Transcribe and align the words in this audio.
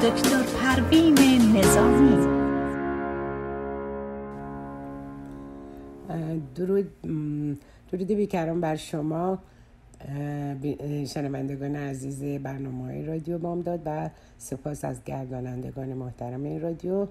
دکتر 0.00 0.42
پروین 0.42 1.14
نظامی. 1.56 2.26
درود 6.54 6.90
درود 7.92 8.06
بیکران 8.06 8.60
بر 8.60 8.76
شما. 8.76 9.38
شنوندگان 11.06 11.76
عزیز 11.76 12.42
برنامه 12.42 12.84
های 12.84 13.04
رادیو 13.06 13.38
بامداد 13.38 13.80
و 13.86 14.10
سپاس 14.38 14.84
از 14.84 15.04
گردانندگان 15.04 15.88
محترم 15.88 16.44
این 16.44 16.60
رادیو. 16.60 17.06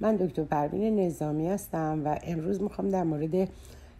من 0.00 0.16
دکتر 0.16 0.44
پروین 0.44 1.00
نظامی 1.00 1.48
هستم 1.48 2.02
و 2.04 2.18
امروز 2.22 2.62
می‌خوام 2.62 2.88
در 2.88 3.04
مورد 3.04 3.48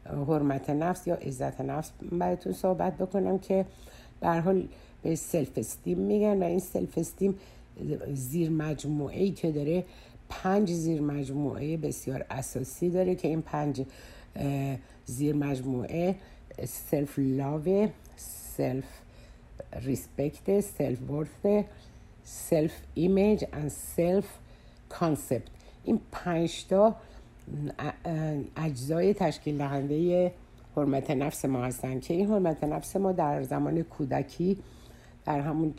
حرمت 0.04 0.70
نفس 0.70 1.06
یا 1.06 1.14
عزت 1.14 1.60
نفس 1.60 1.90
براتون 2.12 2.52
صحبت 2.52 2.98
بکنم 2.98 3.38
که 3.38 3.66
به 4.20 4.28
حال 4.28 4.68
به 5.02 5.14
self-esteem 5.14 5.98
میگن 5.98 6.42
و 6.42 6.44
این 6.44 6.58
self-esteem 6.58 7.34
زیر 8.14 8.50
مجموعه 8.50 9.22
ای 9.22 9.30
که 9.30 9.52
داره 9.52 9.84
پنج 10.28 10.72
زیر 10.72 11.00
مجموعه 11.00 11.76
بسیار 11.76 12.24
اساسی 12.30 12.90
داره 12.90 13.14
که 13.14 13.28
این 13.28 13.42
پنج 13.42 13.82
زیر 15.06 15.34
مجموعه 15.34 16.14
سلف 16.64 17.18
لاو 17.18 17.88
سلف 18.56 18.84
ریسپکت 19.72 20.60
سلف 20.60 21.10
ورث 21.10 21.64
سلف 22.24 22.72
ایمیج 22.94 23.44
و 23.52 23.68
سلف 23.68 24.26
کانسپت 24.88 25.42
این 25.84 26.00
پنج 26.12 26.66
تا 26.66 26.96
اجزای 28.56 29.14
تشکیل 29.14 29.58
دهنده 29.58 30.32
حرمت 30.76 31.10
نفس 31.10 31.44
ما 31.44 31.64
هستن. 31.64 32.00
که 32.00 32.14
این 32.14 32.30
حرمت 32.30 32.64
نفس 32.64 32.96
ما 32.96 33.12
در 33.12 33.42
زمان 33.42 33.82
کودکی 33.82 34.58
در 35.24 35.40
همون 35.40 35.74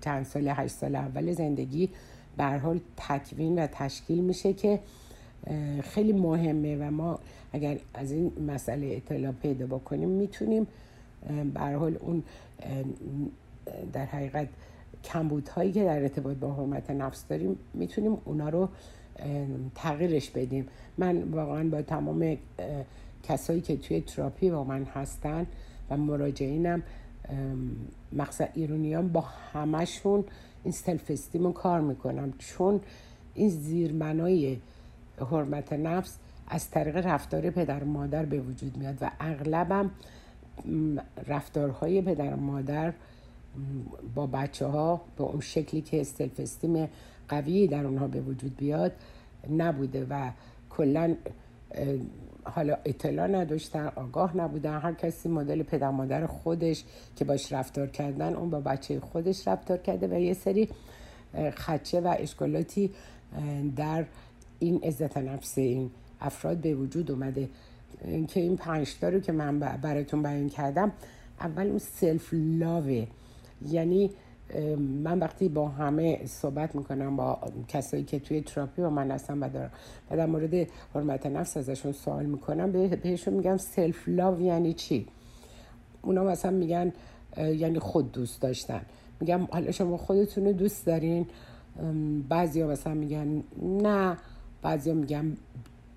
چند 0.00 0.24
سال 0.24 0.48
هشت 0.48 0.74
سال 0.74 0.96
اول 0.96 1.32
زندگی 1.32 1.88
به 2.36 2.44
حال 2.44 2.80
تکوین 2.96 3.58
و 3.58 3.66
تشکیل 3.66 4.24
میشه 4.24 4.52
که 4.52 4.80
خیلی 5.82 6.12
مهمه 6.12 6.76
و 6.76 6.90
ما 6.90 7.18
اگر 7.52 7.78
از 7.94 8.12
این 8.12 8.32
مسئله 8.48 8.86
اطلاع 8.86 9.32
پیدا 9.32 9.66
بکنیم 9.66 10.08
می‌تونیم 10.08 10.66
به 11.54 11.60
حال 11.60 11.96
اون 12.00 12.22
در 13.92 14.04
حقیقت 14.04 14.48
کمبودهایی 15.04 15.72
که 15.72 15.84
در 15.84 16.02
ارتباط 16.02 16.36
با 16.36 16.54
حرمت 16.54 16.90
نفس 16.90 17.24
داریم 17.28 17.58
می‌تونیم 17.74 18.18
اونا 18.24 18.48
رو 18.48 18.68
تغییرش 19.74 20.30
بدیم. 20.30 20.66
من 20.98 21.22
واقعا 21.22 21.68
با 21.68 21.82
تمام 21.82 22.36
کسایی 23.22 23.60
که 23.60 23.76
توی 23.76 24.00
تراپی 24.00 24.50
با 24.50 24.64
من 24.64 24.84
هستن 24.84 25.46
و 25.90 25.96
مراجعینم 25.96 26.82
مخصوصا 28.12 28.50
ایرونیان 28.54 29.08
با 29.08 29.20
همشون 29.52 30.24
این 30.64 30.72
self-esteem 30.72 31.44
رو 31.44 31.52
کار 31.52 31.80
می‌کنم 31.80 32.32
چون 32.38 32.80
این 33.34 33.48
زیربنای 33.48 34.58
حرمت 35.30 35.72
نفس 35.72 36.18
از 36.48 36.70
طریق 36.70 36.96
رفتار 36.96 37.50
پدر 37.50 37.84
و 37.84 37.86
مادر 37.86 38.24
به 38.24 38.40
وجود 38.40 38.76
میاد 38.76 38.98
و 39.00 39.10
اغلبم 39.20 39.90
رفتارهای 41.26 42.02
پدر 42.02 42.34
و 42.34 42.36
مادر 42.36 42.92
با 44.14 44.26
بچه 44.26 44.66
ها 44.66 45.00
به 45.16 45.24
اون 45.24 45.40
شکلی 45.40 45.80
که 45.80 46.04
self-esteem 46.04 46.88
قوی 47.28 47.66
در 47.66 47.86
اونها 47.86 48.06
به 48.06 48.20
وجود 48.20 48.56
بیاد 48.56 48.92
نبوده 49.50 50.06
و 50.10 50.30
کلا 50.70 51.14
حالا 52.54 52.76
اطلاع 52.84 53.26
نداشتن 53.26 53.92
آگاه 53.96 54.36
نبودن. 54.36 54.78
هر 54.78 54.92
کسی 54.92 55.28
مدل 55.28 55.62
پدر 55.62 55.90
مادر 55.90 56.26
خودش 56.26 56.84
که 57.16 57.24
باش 57.24 57.52
رفتار 57.52 57.86
کردن 57.86 58.34
اون 58.34 58.50
با 58.50 58.60
بچه 58.60 59.00
خودش 59.00 59.48
رفتار 59.48 59.78
کرده 59.78 60.06
و 60.06 60.20
یه 60.20 60.34
سری 60.34 60.68
خدشه 61.56 62.00
و 62.00 62.16
اشکالاتی 62.18 62.90
در 63.76 64.04
این 64.58 64.80
عزت 64.84 65.18
نفس 65.18 65.58
این 65.58 65.90
افراد 66.20 66.56
به 66.56 66.74
وجود 66.74 67.10
اومده. 67.10 67.48
که 68.28 68.40
این 68.40 68.56
پنجتا 68.56 69.08
رو 69.08 69.20
که 69.20 69.32
من 69.32 69.58
براتون 69.58 70.22
بیان 70.22 70.48
کردم 70.48 70.92
اول 71.40 71.66
اون 71.66 71.78
سلف 71.78 72.28
لاوه 72.32 73.06
یعنی 73.68 74.10
من 74.78 75.18
وقتی 75.18 75.48
با 75.48 75.68
همه 75.68 76.26
صحبت 76.26 76.74
می‌کنم 76.74 77.16
با 77.16 77.38
کسایی 77.68 78.04
که 78.04 78.18
توی 78.18 78.40
تراپی 78.40 78.82
با 78.82 78.90
من 78.90 79.10
هستن 79.10 79.38
و 79.38 79.48
دارم 79.48 79.70
و 80.10 80.16
در 80.16 80.26
مورد 80.26 80.68
حرمت 80.94 81.26
نفس 81.26 81.56
ازشون 81.56 81.92
سوال 81.92 82.26
می‌کنم 82.26 82.72
بهشون 82.72 83.34
میگم 83.34 83.56
self-love 83.56 84.40
یعنی 84.40 84.72
چی؟ 84.72 85.06
اونا 86.02 86.24
مثلا 86.24 86.50
میگن 86.50 86.92
یعنی 87.36 87.78
خود 87.78 88.12
دوست 88.12 88.40
داشتن. 88.40 88.80
میگم 89.20 89.48
حالا 89.50 89.70
شما 89.70 89.96
خودتون 89.96 90.44
رو 90.44 90.52
دوست 90.52 90.86
دارین؟ 90.86 91.26
بعضی 92.28 92.60
ها 92.60 92.68
مثلا 92.68 92.94
میگن 92.94 93.42
نه. 93.62 94.16
بعضی 94.62 94.90
ها 94.90 94.96
میگن 94.96 95.36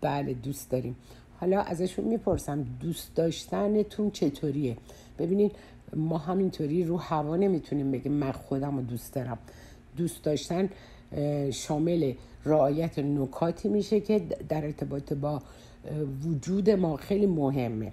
بله 0.02 0.34
دوست 0.34 0.72
داریم. 0.72 0.96
حالا 1.40 1.62
ازشون 1.62 2.06
می‌پرسم 2.06 2.66
دوست 2.80 3.16
داشتنتون 3.16 4.12
چطوریه؟ 4.12 4.78
ببینید 5.20 5.52
ما 5.96 6.18
همینطوری 6.18 6.84
رو 6.84 6.98
هوا 6.98 7.36
نمی‌تونیم 7.36 7.92
بگیم. 7.92 8.12
من 8.12 8.32
خودم 8.32 8.76
رو 8.76 8.82
دوست 8.82 9.14
دارم. 9.14 9.38
دوست 9.98 10.24
داشتن 10.24 10.70
شامل 11.52 12.14
رعایت 12.46 13.00
نکاتی 13.00 13.70
میشه 13.70 14.00
که 14.00 14.22
در 14.50 14.66
ارتباط 14.66 15.14
با 15.14 15.42
وجود 16.26 16.70
ما 16.70 16.96
خیلی 16.96 17.26
مهمه. 17.26 17.92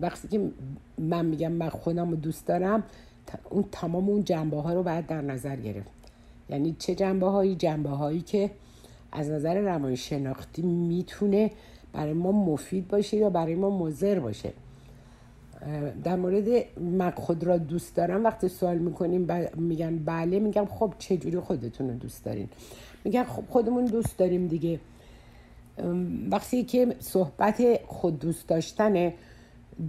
وقتی 0.00 0.28
که 0.28 0.50
من 0.98 1.26
میگم 1.26 1.52
من 1.52 1.68
خودم 1.68 2.10
رو 2.10 2.16
دوست 2.16 2.46
دارم 2.46 2.82
اون 3.50 3.64
تمام 3.72 4.08
اون 4.08 4.24
جنبه 4.24 4.56
ها 4.60 4.72
رو 4.72 4.82
باید 4.82 5.06
در 5.06 5.20
نظر 5.20 5.56
گرفت. 5.56 5.90
یعنی 6.50 6.76
چه 6.78 6.94
جنبه 6.94 7.26
هایی 7.26 7.54
جنبه 7.54 7.88
هایی 7.88 8.20
که 8.20 8.50
از 9.12 9.30
نظر 9.30 9.60
روان 9.60 9.94
شناختی 9.94 10.62
می‌تونه 10.62 11.50
برای 11.92 12.12
ما 12.12 12.32
مفید 12.32 12.88
باشه 12.88 13.16
یا 13.16 13.30
برای 13.30 13.54
ما 13.54 13.78
مضر 13.78 14.18
باشه. 14.18 14.52
در 16.04 16.16
مورد 16.16 16.78
من 16.80 17.10
خود 17.10 17.44
را 17.44 17.58
دوست 17.58 17.96
دارم. 17.96 18.24
وقتی 18.24 18.48
سوال 18.48 18.78
می‌کنیم 18.78 19.26
میگن 19.56 19.98
بله 19.98 20.38
میگم 20.38 20.66
خب 20.66 20.94
چجوری 20.98 21.40
خودتون 21.40 21.88
رو 21.88 21.94
دوست 21.94 22.24
دارین؟ 22.24 22.48
میگن 23.04 23.24
خب 23.24 23.44
خودمون 23.48 23.84
دوست 23.84 24.18
داریم 24.18 24.46
دیگه. 24.46 24.80
وقتی 26.30 26.64
که 26.64 26.96
صحبت 26.98 27.80
خود 27.86 28.18
دوست 28.18 28.48
داشتنه 28.48 29.14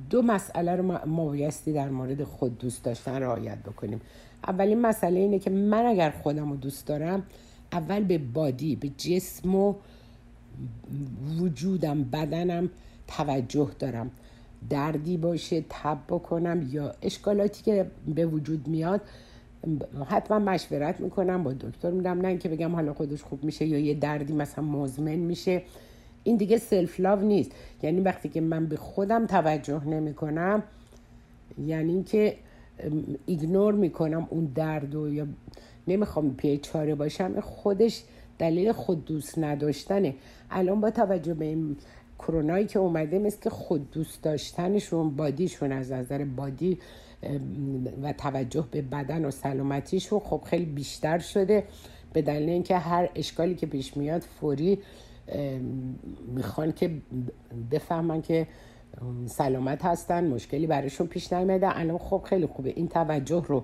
دو 0.10 0.22
مسئله 0.22 0.76
رو 0.76 0.84
ما 0.84 1.26
بایستی 1.26 1.74
در 1.74 1.90
مورد 1.90 2.24
خود 2.24 2.58
دوست 2.58 2.84
داشتن 2.84 3.22
رعایت 3.22 3.58
بکنیم. 3.58 4.02
اولین 4.48 4.82
مسئله 4.82 5.20
اینه 5.20 5.40
که 5.40 5.50
من 5.50 5.86
اگر 5.86 6.10
خودم 6.10 6.50
رو 6.50 6.56
دوست 6.58 6.88
دارم 6.88 7.24
اول 7.72 8.04
به 8.04 8.18
بادی 8.18 8.76
به 8.76 8.90
جسم 8.98 9.56
و 9.56 9.76
وجودم 11.40 12.04
بدنم 12.04 12.70
توجه 13.08 13.72
دارم. 13.80 14.12
دردی 14.70 15.18
باشه 15.18 15.66
تب 15.70 15.98
بکنم 16.10 16.70
یا 16.72 16.96
اشکالاتی 17.02 17.64
که 17.64 17.86
به 18.16 18.26
وجود 18.26 18.68
میاد 18.68 19.02
حتما 20.08 20.40
مشورت 20.40 21.00
می‌کنم 21.00 21.44
با 21.44 21.54
دکتر 21.54 21.92
میدم. 21.92 22.22
نه 22.22 22.38
که 22.38 22.50
بگم 22.50 22.76
حالا 22.76 22.94
خودش 22.94 23.24
خوب 23.24 23.44
میشه 23.44 23.66
یا 23.66 23.80
یه 23.80 23.94
دردی 23.94 24.34
مثلا 24.34 24.64
مزمن 24.64 25.16
میشه. 25.16 25.62
این 26.24 26.38
دیگه 26.38 26.58
سلف 26.58 27.00
لاو 27.00 27.20
نیست. 27.22 27.52
یعنی 27.84 28.02
وقتی 28.02 28.30
که 28.30 28.42
من 28.42 28.66
به 28.66 28.78
خودم 28.78 29.26
توجه 29.26 29.88
نمی‌کنم 29.88 30.64
یعنی 31.66 32.04
که 32.04 32.36
ایگنور 33.26 33.74
می‌کنم 33.74 34.28
اون 34.30 34.52
درد 34.56 34.96
و 34.96 35.14
یا 35.14 35.28
نمی‌خوام 35.88 36.38
چاره 36.62 36.96
باشم. 36.96 37.40
خودش 37.40 38.04
دلیل 38.40 38.72
خود 38.72 39.06
دوست 39.06 39.40
نداشتنه. 39.40 40.16
الان 40.52 40.82
با 40.82 40.92
توجه 40.92 41.34
به 41.34 41.46
این 41.46 41.78
کرونایی 42.22 42.66
که 42.66 42.80
اومده 42.80 43.20
مثل 43.20 43.40
که 43.42 43.50
خود 43.50 43.92
دوست 43.92 44.24
داشتنشون 44.24 45.16
بادیشون 45.16 45.72
از 45.72 45.92
نظر 45.92 46.26
بادی 46.26 46.80
و 48.04 48.14
توجه 48.14 48.66
به 48.72 48.82
بدن 48.82 49.26
و 49.26 49.32
سلامتیشون 49.32 50.20
خب 50.20 50.42
خیلی 50.46 50.66
بیشتر 50.66 51.20
شده. 51.20 51.64
به 52.14 52.22
دلیل 52.22 52.50
اینکه 52.50 52.78
هر 52.78 53.10
اشکالی 53.16 53.56
که 53.56 53.66
پیش 53.66 53.98
میاد 53.98 54.22
فوری 54.22 54.80
می‌خوان 56.28 56.72
که 56.72 56.92
بفهمن 57.72 58.22
که 58.22 58.48
سلامت 59.26 59.86
هستن 59.86 60.28
مشکلی 60.28 60.68
برایشون 60.68 61.08
پیش 61.08 61.34
نیامده 61.34 61.80
الان 61.80 61.98
خب 61.98 62.22
خیلی 62.26 62.46
خوبه. 62.46 62.74
این 62.76 62.88
توجه 62.88 63.44
رو 63.48 63.64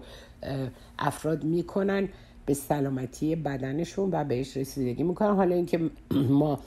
افراد 0.99 1.43
می‌کنن 1.43 2.09
به 2.45 2.53
سلامتی 2.53 3.35
بدنشون 3.35 4.09
و 4.11 4.23
بهش 4.23 4.57
رسیدگی 4.57 5.03
می‌کنن. 5.03 5.35
حالا 5.35 5.55
اینکه 5.55 5.79
ما 6.29 6.59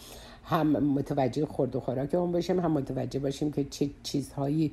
هم 0.44 0.66
متوجه 0.66 1.46
خورد 1.46 1.76
و 1.76 1.80
خوراک 1.80 2.14
اون 2.14 2.32
باشیم 2.32 2.60
هم 2.60 2.72
متوجه 2.72 3.20
باشیم 3.20 3.52
که 3.52 3.64
چه 3.64 3.90
چیزهایی 4.02 4.72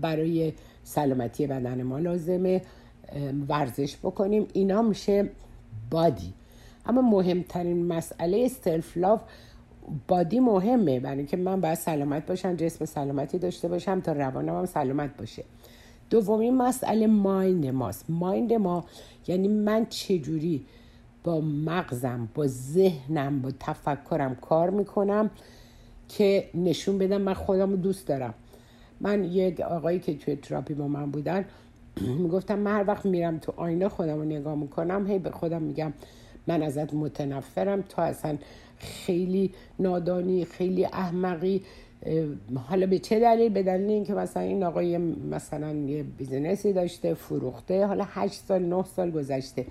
برای 0.00 0.52
سلامتی 0.84 1.46
بدن 1.46 1.82
ما 1.82 1.98
لازمه 1.98 2.62
ورزش 3.48 3.96
بکنیم. 3.96 4.46
اینا 4.52 4.82
میشه 4.82 5.30
بادی. 5.90 6.32
اما 6.86 7.02
مهمترین 7.02 7.86
مسئله 7.86 8.48
سلف 8.48 8.96
لاف 8.96 9.22
بادی 10.08 10.40
مهمه. 10.40 11.00
برای 11.00 11.18
اینکه 11.18 11.36
من 11.36 11.60
باید 11.60 11.74
سلامت 11.74 12.26
باشم 12.26 12.56
جسم 12.56 12.84
سلامتی 12.84 13.38
داشته 13.38 13.68
باشم 13.68 14.00
تا 14.00 14.12
روانم 14.12 14.58
هم 14.58 14.66
سلامت 14.66 15.16
باشه. 15.16 15.44
دومین 16.10 16.56
مسئله 16.56 17.06
مایند 17.06 17.66
ماست. 17.66 18.04
مایند 18.08 18.52
ما 18.52 18.84
یعنی 19.26 19.48
من 19.48 19.86
چجوری 19.86 20.66
با 21.24 21.40
مغزم 21.40 22.28
با 22.34 22.46
ذهنم 22.46 23.42
با 23.42 23.50
تفکرم 23.60 24.34
کار 24.34 24.70
می‌کنم 24.70 25.30
که 26.08 26.50
نشون 26.54 26.98
بدم 26.98 27.20
من 27.22 27.34
خودم 27.34 27.70
رو 27.70 27.76
دوست 27.76 28.06
دارم. 28.06 28.34
من 29.00 29.24
یک 29.24 29.60
آقایی 29.60 29.98
که 29.98 30.16
توی 30.16 30.36
تراپی 30.36 30.74
با 30.74 30.88
من 30.88 31.10
بودن 31.10 31.44
می‌گفتم 32.22 32.58
من 32.58 32.72
هر 32.72 32.84
وقت 32.88 33.06
میرم 33.06 33.38
تو 33.38 33.52
آینه 33.56 33.88
خودم 33.88 34.16
رو 34.16 34.24
نگاه 34.24 34.54
می‌کنم 34.54 35.06
هی 35.06 35.18
به 35.18 35.30
خودم 35.30 35.62
میگم 35.62 35.92
من 36.46 36.62
ازت 36.62 36.94
متنفرم 36.94 37.82
تا 37.82 38.02
اصلا 38.02 38.38
خیلی 38.78 39.52
نادانی 39.78 40.44
خیلی 40.44 40.84
احمقی. 40.84 41.62
حالا 42.68 42.86
به 42.86 42.98
چه 42.98 43.20
دلیل؟ 43.20 43.52
به 43.52 43.62
دلیل 43.62 43.90
اینکه 43.90 44.14
مثلا 44.14 44.42
این 44.42 44.64
آقای 44.64 44.98
مثلا 44.98 45.72
یه 45.72 46.02
business 46.02 46.64
ی 46.64 46.72
داشته 46.72 47.14
فروخته 47.14 47.86
حالا 47.86 48.04
هشت 48.08 48.34
سال 48.48 48.62
نه 48.62 48.84
سال 48.96 49.10
گذشته. 49.10 49.66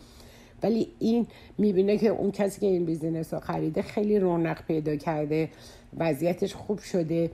ولی 0.63 0.87
این 0.99 1.27
می‌بینه 1.57 1.97
که 1.97 2.07
اون 2.07 2.31
کسی 2.31 2.61
که 2.61 2.67
این 2.67 2.85
business 2.85 3.33
رو 3.33 3.39
خریده 3.39 3.81
خیلی 3.81 4.19
رونق 4.19 4.65
پیدا 4.67 4.95
کرده 4.95 5.49
وضعیتش 5.97 6.55
خوب 6.55 6.79
شده. 6.79 7.31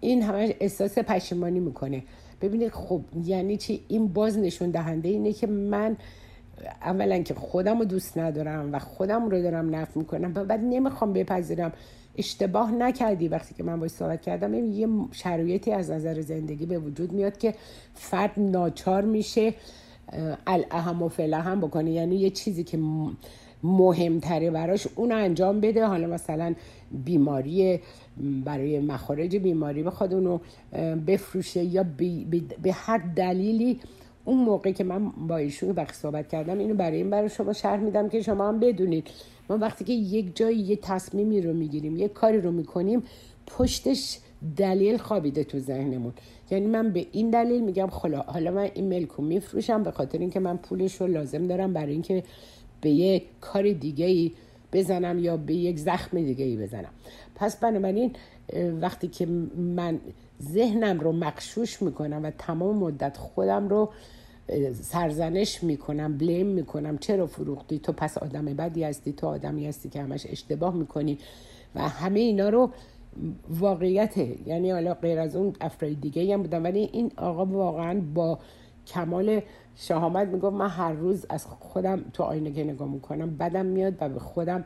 این 0.00 0.22
همه 0.22 0.54
احساس 0.60 0.98
پشیمانی 0.98 1.60
می‌کنه. 1.60 2.02
ببینید 2.40 2.72
خب 2.72 3.00
یعنی 3.24 3.56
چی؟ 3.56 3.84
این 3.88 4.08
باز 4.08 4.38
نشون 4.38 4.70
دهنده 4.70 5.08
اینه 5.08 5.32
که 5.32 5.46
من 5.46 5.96
اولا 6.82 7.18
که 7.18 7.34
خودم 7.34 7.78
رو 7.78 7.84
دوست 7.84 8.18
ندارم 8.18 8.72
و 8.72 8.78
خودم 8.78 9.28
رو 9.28 9.42
دارم 9.42 9.74
نف 9.74 9.96
می‌کنم 9.96 10.32
و 10.34 10.44
بعد 10.44 10.60
نمی‌خوام 10.60 11.12
بپذیرم. 11.12 11.72
اشتباه 12.16 12.72
نکردی 12.72 13.28
وقتی 13.28 13.54
که 13.54 13.62
من 13.62 13.80
باش 13.80 13.90
صحبت 13.90 14.22
کردم. 14.22 14.54
یه 14.54 14.88
شرایطی 15.12 15.72
از 15.72 15.90
نظر 15.90 16.20
زندگی 16.20 16.66
به 16.66 16.78
وجود 16.78 17.12
میاد 17.12 17.38
که 17.38 17.54
فرد 17.94 18.32
ناچار 18.36 19.04
میشه. 19.04 19.54
الاهم 20.46 21.02
و 21.02 21.10
هم 21.18 21.60
بکنه 21.60 21.90
یعنی 21.90 22.16
یه 22.16 22.30
چیزی 22.30 22.64
که 22.64 22.78
مهمتره 23.62 24.50
براش 24.50 24.86
اون 24.94 25.12
انجام 25.12 25.60
بده. 25.60 25.86
حالا 25.86 26.06
مثلا 26.06 26.54
بیماری 27.04 27.80
برای 28.44 28.80
مخارج 28.80 29.36
بیماری 29.36 29.82
بخواد 29.82 30.14
اونو 30.14 30.38
بفروشه 31.06 31.64
یا 31.64 31.86
به 32.62 32.72
هر 32.72 32.98
دلیلی. 32.98 33.80
اون 34.24 34.38
موقع 34.38 34.72
که 34.72 34.84
من 34.84 35.10
با 35.28 35.36
ایشون 35.36 35.70
وقت 35.70 35.94
صحبت 35.94 36.28
کردم 36.28 36.58
اینو 36.58 36.74
برای 36.74 36.96
این 36.96 37.10
برای 37.10 37.28
شما 37.28 37.52
شرح 37.52 37.80
میدم 37.80 38.08
که 38.08 38.22
شما 38.22 38.48
هم 38.48 38.60
بدونید. 38.60 39.10
ما 39.50 39.58
وقتی 39.58 39.84
که 39.84 39.92
یک 39.92 40.36
جایی 40.36 40.58
یه 40.58 40.76
تصمیمی 40.76 41.40
رو 41.40 41.52
می‌گیریم 41.52 41.96
یه 41.96 42.08
کاری 42.08 42.40
رو 42.40 42.52
می‌کنیم 42.52 43.02
پشتش 43.46 44.18
دلیل 44.56 44.96
خوابیده 44.96 45.44
تو 45.44 45.58
ذهنمون. 45.58 46.12
یعنی 46.50 46.66
من 46.66 46.92
به 46.92 47.06
این 47.12 47.30
دلیل 47.30 47.64
میگم 47.64 47.86
خلا 47.86 48.20
حالا 48.20 48.50
من 48.50 48.70
این 48.74 48.88
ملکو 48.88 49.22
میفروشم 49.22 49.82
به 49.82 49.90
خاطر 49.90 50.18
اینکه 50.18 50.40
من 50.40 50.56
پولش 50.56 51.00
رو 51.00 51.06
لازم 51.06 51.46
دارم 51.46 51.72
برای 51.72 51.92
اینکه 51.92 52.24
به 52.80 52.90
یک 52.90 53.24
کار 53.40 53.72
دیگه 53.72 54.06
ای 54.06 54.32
بزنم 54.72 55.18
یا 55.18 55.36
به 55.36 55.54
یک 55.54 55.78
زخم 55.78 56.22
دیگه 56.22 56.44
ای 56.44 56.56
بزنم. 56.56 56.90
پس 57.34 57.56
بنابراین 57.56 58.12
وقتی 58.80 59.08
که 59.08 59.26
من 59.56 60.00
ذهنم 60.42 61.00
رو 61.00 61.12
مقشوش 61.12 61.82
می‌کنم 61.82 62.20
و 62.24 62.30
تمام 62.30 62.76
مدت 62.76 63.16
خودم 63.16 63.68
رو 63.68 63.90
سرزنش 64.82 65.64
می‌کنم 65.64 66.18
بلیم 66.18 66.46
می‌کنم 66.46 66.98
چرا 66.98 67.26
فروختی؟ 67.26 67.78
تو 67.78 67.92
پس 67.92 68.18
آدم 68.18 68.44
بدی 68.44 68.84
هستی 68.84 69.12
تو 69.12 69.26
آدمی 69.26 69.66
هستی 69.66 69.88
که 69.88 70.02
همش 70.02 70.26
اشتباه 70.26 70.74
می‌کنی 70.74 71.18
و 71.74 71.88
همه 71.88 72.20
اینا 72.20 72.48
رو 72.48 72.70
واقعیته 73.50 74.48
یعنی 74.48 74.70
حالا 74.70 74.94
غیر 74.94 75.18
از 75.18 75.36
اون 75.36 75.52
افراد 75.60 76.00
دیگه 76.00 76.34
هم 76.34 76.42
بودم. 76.42 76.64
ولی 76.64 76.90
این 76.92 77.10
آقا 77.16 77.44
واقعا 77.44 78.00
با 78.14 78.38
کمال 78.86 79.40
شهامت 79.76 80.28
می‌گفت 80.28 80.56
من 80.56 80.68
هر 80.68 80.92
روز 80.92 81.26
از 81.28 81.46
خودم 81.46 82.04
تو 82.12 82.22
آینه 82.22 82.52
که 82.52 82.64
نگاه 82.64 82.88
می‌کنم 82.88 83.36
بدم 83.36 83.66
میاد 83.66 83.94
و 84.00 84.08
به 84.08 84.20
خودم 84.20 84.64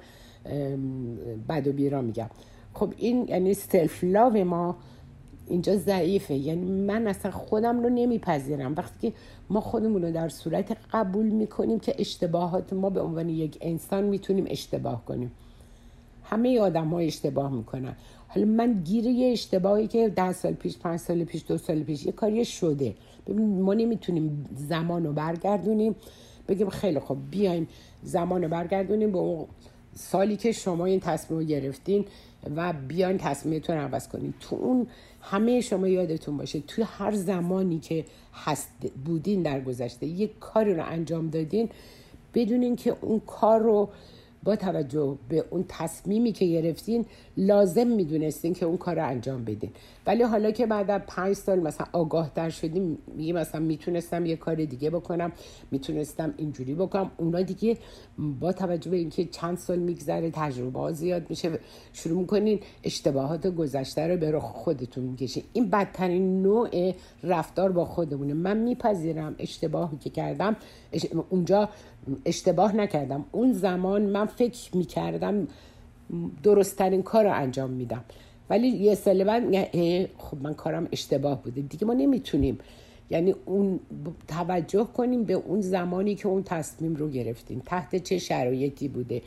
بد 1.49 1.67
و 1.67 1.73
بیرا 1.73 2.03
میگم. 2.03 2.31
خب 2.75 2.93
این 2.97 3.29
یعنی 3.29 3.55
سلف 3.55 4.05
لاو 4.05 4.45
ما 4.45 4.77
اینجا 5.47 5.77
ضعیفه. 5.77 6.35
یعنی 6.35 6.71
من 6.71 7.07
اصلا 7.07 7.31
خودم 7.31 7.83
رو 7.83 7.89
نمیپذیرم. 7.89 8.75
وقتی 8.77 9.11
که 9.11 9.17
ما 9.51 9.61
خودمون 9.61 10.03
رو 10.03 10.13
در 10.13 10.29
صورت 10.29 10.77
قبول 10.93 11.27
می‌کنیم 11.27 11.79
که 11.81 11.95
اشتباهات 11.99 12.73
ما 12.73 12.91
به 12.91 13.01
عنوان 13.01 13.29
یک 13.29 13.59
انسان 13.61 14.05
می‌تونیم 14.05 14.45
اشتباه 14.49 15.05
کنیم. 15.05 15.33
همه 16.25 16.61
آدم 16.61 16.89
ها 16.89 16.99
اشتباه 16.99 17.53
می‌کنن. 17.53 17.97
حالا 18.35 18.47
من 18.47 18.83
گیر 18.85 19.07
یه 19.07 19.33
اشتباهی 19.33 19.87
که 19.87 20.09
ده 20.09 20.33
سال 20.33 20.53
پیش 20.53 20.79
پنج 20.79 21.01
سال 21.01 21.25
پیش 21.25 21.45
دو 21.49 21.59
سال 21.59 21.83
پیش 21.83 22.07
یه 22.07 22.13
کاری 22.13 22.45
شده. 22.45 22.95
ببین 23.27 23.61
ما 23.63 23.75
نمی‌تونیم 23.75 24.47
زمان 24.55 25.05
رو 25.05 25.13
برگردونیم 25.13 25.95
بگیم 26.49 26.69
خیلی 26.69 26.99
خوب 26.99 27.19
بیایم 27.31 27.69
زمان 28.03 28.43
رو 28.43 28.49
برگردونیم 28.49 29.13
به 29.13 29.19
اون 29.19 29.47
سالی 29.95 30.37
که 30.37 30.53
شما 30.53 30.85
این 30.85 31.01
تصمیم 31.01 31.41
رو 31.41 31.47
گرفتین 31.47 32.05
و 32.57 32.73
بیاین 32.89 33.19
تصمیمتون 33.19 33.77
رو 33.77 33.83
عوض 33.83 34.09
کنین. 34.09 34.35
تو 34.41 34.57
اون 34.57 34.87
همه 35.21 35.61
شما 35.61 35.89
یادتون 35.89 36.37
باشه 36.37 36.61
توی 36.61 36.85
هر 36.85 37.13
زمانی 37.13 37.79
که 37.79 38.05
هست 38.35 38.69
بودین 39.05 39.43
در 39.43 39.61
گذشته 39.61 40.07
یک 40.07 40.39
کاری 40.41 40.75
رو 40.75 40.85
انجام 40.87 41.31
دادین 41.31 41.69
بدونین 42.35 42.77
که 42.77 42.97
اون 43.01 43.21
کار 43.21 43.61
رو 43.61 43.89
با 44.45 44.57
توجه 44.57 45.19
به 45.29 45.45
اون 45.51 45.65
تصمیمی 45.69 46.33
که 46.33 46.47
گرفتین 46.47 47.05
لازم 47.37 47.87
می‌دونستین 47.87 48.55
که 48.55 48.67
اون 48.67 48.77
کار 48.77 48.97
رو 48.97 49.07
انجام 49.07 49.45
بدین. 49.45 49.71
ولی 50.07 50.23
حالا 50.23 50.51
که 50.51 50.67
بعد 50.67 50.91
از 50.91 51.01
پنج 51.07 51.37
سال 51.37 51.61
مثلا 51.61 51.87
آگاه 51.93 52.31
در 52.35 52.51
شدیم 52.51 52.99
میگه 53.17 53.33
مثلا 53.33 53.61
می‌تونستم 53.61 54.27
یه 54.27 54.37
کار 54.37 54.55
دیگه 54.55 54.91
بکنم 54.91 55.33
می‌تونستم 55.71 56.35
اینجوری 56.37 56.75
بکنم. 56.75 57.11
اونا 57.17 57.43
دیگه 57.43 57.77
با 58.41 58.53
توجه 58.53 58.91
به 58.91 58.97
اینکه 58.97 59.25
چند 59.25 59.59
سال 59.59 59.79
میگذره 59.79 60.31
تجربه 60.31 60.79
ها 60.79 60.93
زیاد 60.93 61.31
میشه 61.31 61.59
شروع 61.93 62.19
می‌کنین 62.19 62.61
اشتباهات 62.85 63.47
گذشته 63.47 64.07
رو 64.07 64.17
به 64.17 64.31
رخ 64.31 64.45
خودتون 64.45 65.05
می‌کشین. 65.05 65.43
این 65.53 65.71
بدترین 65.71 66.43
نوع 66.43 66.95
رفتار 67.23 67.73
با 67.73 67.85
خودمونه. 67.85 68.35
من 68.35 68.57
میپذیرم 68.57 69.35
اشتباهی 69.39 69.97
که 69.97 70.11
کردم. 70.11 70.57
اونجا 71.31 71.69
اشتباه 72.25 72.77
نکردم. 72.77 73.25
اون 73.33 73.53
زمان 73.53 74.03
من 74.03 74.27
فکر 74.27 74.77
می‌کردم 74.77 75.49
درستترین 76.43 77.03
کار 77.03 77.25
رو 77.25 77.33
انجام 77.35 77.71
میدم. 77.71 78.05
ولی 78.51 78.69
یه 78.69 78.95
سال 78.95 79.25
بعد 79.25 79.45
خب 80.19 80.43
من 80.43 80.55
کارم 80.55 80.89
اشتباه 80.93 81.43
بوده. 81.43 81.61
دیگه 81.61 81.87
ما 81.87 81.95
نمی‌تونیم. 81.95 82.59
یعنی 83.11 83.35
اون 83.45 83.81
توجه 84.29 84.85
کنیم 84.85 85.25
به 85.25 85.33
اون 85.33 85.61
زمانی 85.61 86.15
که 86.15 86.29
اون 86.29 86.43
تصمیم 86.43 86.95
رو 86.95 87.09
گرفتیم. 87.09 87.63
تحت 87.67 87.97
چه 87.97 88.19
شرایطی 88.19 88.89
بوده. 88.89 89.23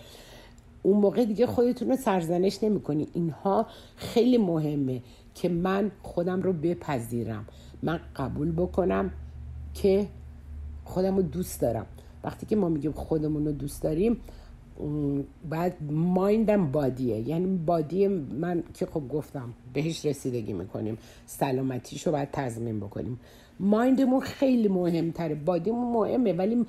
اون 0.83 0.97
موقع 0.97 1.25
دیگه 1.25 1.45
خودتون 1.45 1.89
رو 1.89 1.95
سرزنش 1.95 2.63
نمی 2.63 3.07
اینها 3.13 3.67
خیلی 3.95 4.37
مهمه 4.37 5.01
که 5.35 5.49
من 5.49 5.91
خودم 6.01 6.41
رو 6.41 6.53
بپذیرم. 6.53 7.45
من 7.83 7.99
قبول 8.15 8.51
بکنم 8.51 9.11
که 9.73 10.07
خودم 10.83 11.15
رو 11.15 11.21
دوست 11.21 11.61
دارم. 11.61 11.85
وقتی 12.25 12.45
که 12.45 12.55
ما 12.55 12.69
میگیم 12.69 12.91
خودمون 12.91 13.45
رو 13.45 13.51
دوست 13.51 13.83
داریم 13.83 14.17
بعد 15.49 15.91
مایندم 15.91 16.71
بادیه. 16.71 17.29
یعنی 17.29 17.45
بادی 17.57 18.07
من 18.07 18.63
که 18.73 18.85
خب 18.85 19.09
گفتم 19.09 19.53
بهش 19.73 20.05
رسیدگی 20.05 20.53
می‌کنیم 20.53 20.97
سلامتیش 21.25 22.07
رو 22.07 22.11
باید 22.11 22.29
تضمین 22.31 22.79
بکنیم. 22.79 23.19
مایندمون 23.59 24.19
خیلی 24.19 24.67
مهمتره. 24.67 25.35
بادیمون 25.35 25.93
مهمه 25.93 26.33
ولی 26.33 26.65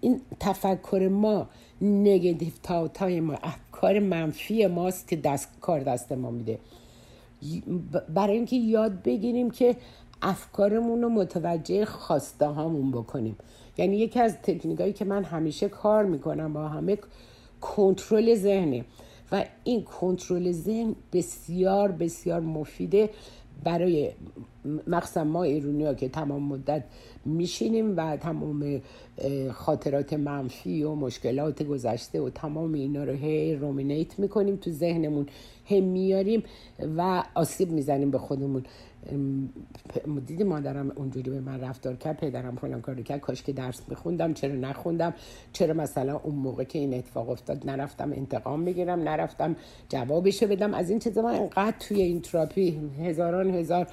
این 0.00 0.20
تفکر 0.40 1.08
ما 1.12 1.48
نگتیو 1.80 2.52
تا 2.62 2.88
تای 2.88 3.20
ما 3.20 3.34
افکار 3.42 3.98
منفی 3.98 4.66
ماست 4.66 5.08
که 5.08 5.16
دست 5.16 5.48
کار 5.60 5.80
دست 5.80 6.12
ما 6.12 6.30
میده. 6.30 6.58
برای 8.14 8.36
اینکه 8.36 8.56
یاد 8.56 9.02
بگیریم 9.02 9.50
که 9.50 9.76
افکارمون 10.22 11.02
رو 11.02 11.08
متوجه 11.08 11.84
خواسته 11.84 12.46
هامون 12.46 12.90
بکنیم. 12.90 13.36
یعنی 13.78 13.96
یکی 13.96 14.20
از 14.20 14.36
تکنیکایی 14.42 14.92
که 14.92 15.04
من 15.04 15.24
همیشه 15.24 15.68
کار 15.68 16.04
می‌کنم 16.04 16.52
با 16.52 16.68
همه 16.68 16.98
کنترل 17.60 18.34
ذهنه 18.34 18.84
و 19.32 19.44
این 19.64 19.82
کنترل 19.82 20.52
ذهن 20.52 20.94
بسیار 21.12 21.92
بسیار 21.92 22.40
مفیده 22.40 23.10
برای 23.64 24.10
مخصوصا 24.86 25.24
ما 25.24 25.42
ایرونی 25.42 25.84
ها 25.84 25.94
که 25.94 26.08
تمام 26.08 26.42
مدت 26.42 26.84
میشینیم 27.24 27.96
و 27.96 28.16
تمام 28.16 28.82
خاطرات 29.52 30.12
منفی 30.12 30.82
و 30.82 30.94
مشکلات 30.94 31.62
گذشته 31.62 32.20
و 32.20 32.30
تمام 32.30 32.72
اینا 32.72 33.04
رو 33.04 33.12
هی 33.12 33.54
رومینیت 33.54 34.18
می‌کنیم 34.18 34.56
تو 34.56 34.70
ذهنمون 34.70 35.26
هی 35.64 35.80
میاریم 35.80 36.42
و 36.96 37.22
آسیب 37.34 37.70
می‌زنیم 37.70 38.10
به 38.10 38.18
خودمون. 38.18 38.64
دیدی 40.26 40.44
مادرم 40.44 40.92
اونجوری 40.94 41.30
به 41.30 41.40
من 41.40 41.60
رفتار 41.60 41.96
کرد 41.96 42.16
پدرم 42.16 42.56
فلان 42.56 42.80
کار 42.80 43.02
کرد 43.02 43.20
کاش 43.20 43.42
که 43.42 43.52
درس 43.52 43.80
میخوندم 43.88 44.34
چرا 44.34 44.54
نخوندم؟ 44.54 45.14
چرا 45.52 45.74
مثلا 45.74 46.16
اون 46.16 46.34
موقع 46.34 46.64
که 46.64 46.78
این 46.78 46.94
اتفاق 46.94 47.30
افتاد 47.30 47.70
نرفتم 47.70 48.12
انتقام 48.12 48.64
بگیرم 48.64 49.00
نرفتم 49.00 49.56
جوابشو 49.88 50.46
بدم؟ 50.46 50.74
از 50.74 50.90
این 50.90 50.98
چیزا 50.98 51.22
من 51.22 51.34
انقدر 51.34 51.76
توی 51.80 52.02
این 52.02 52.20
تراپی 52.20 52.80
هزاران 53.00 53.50
هزار 53.50 53.86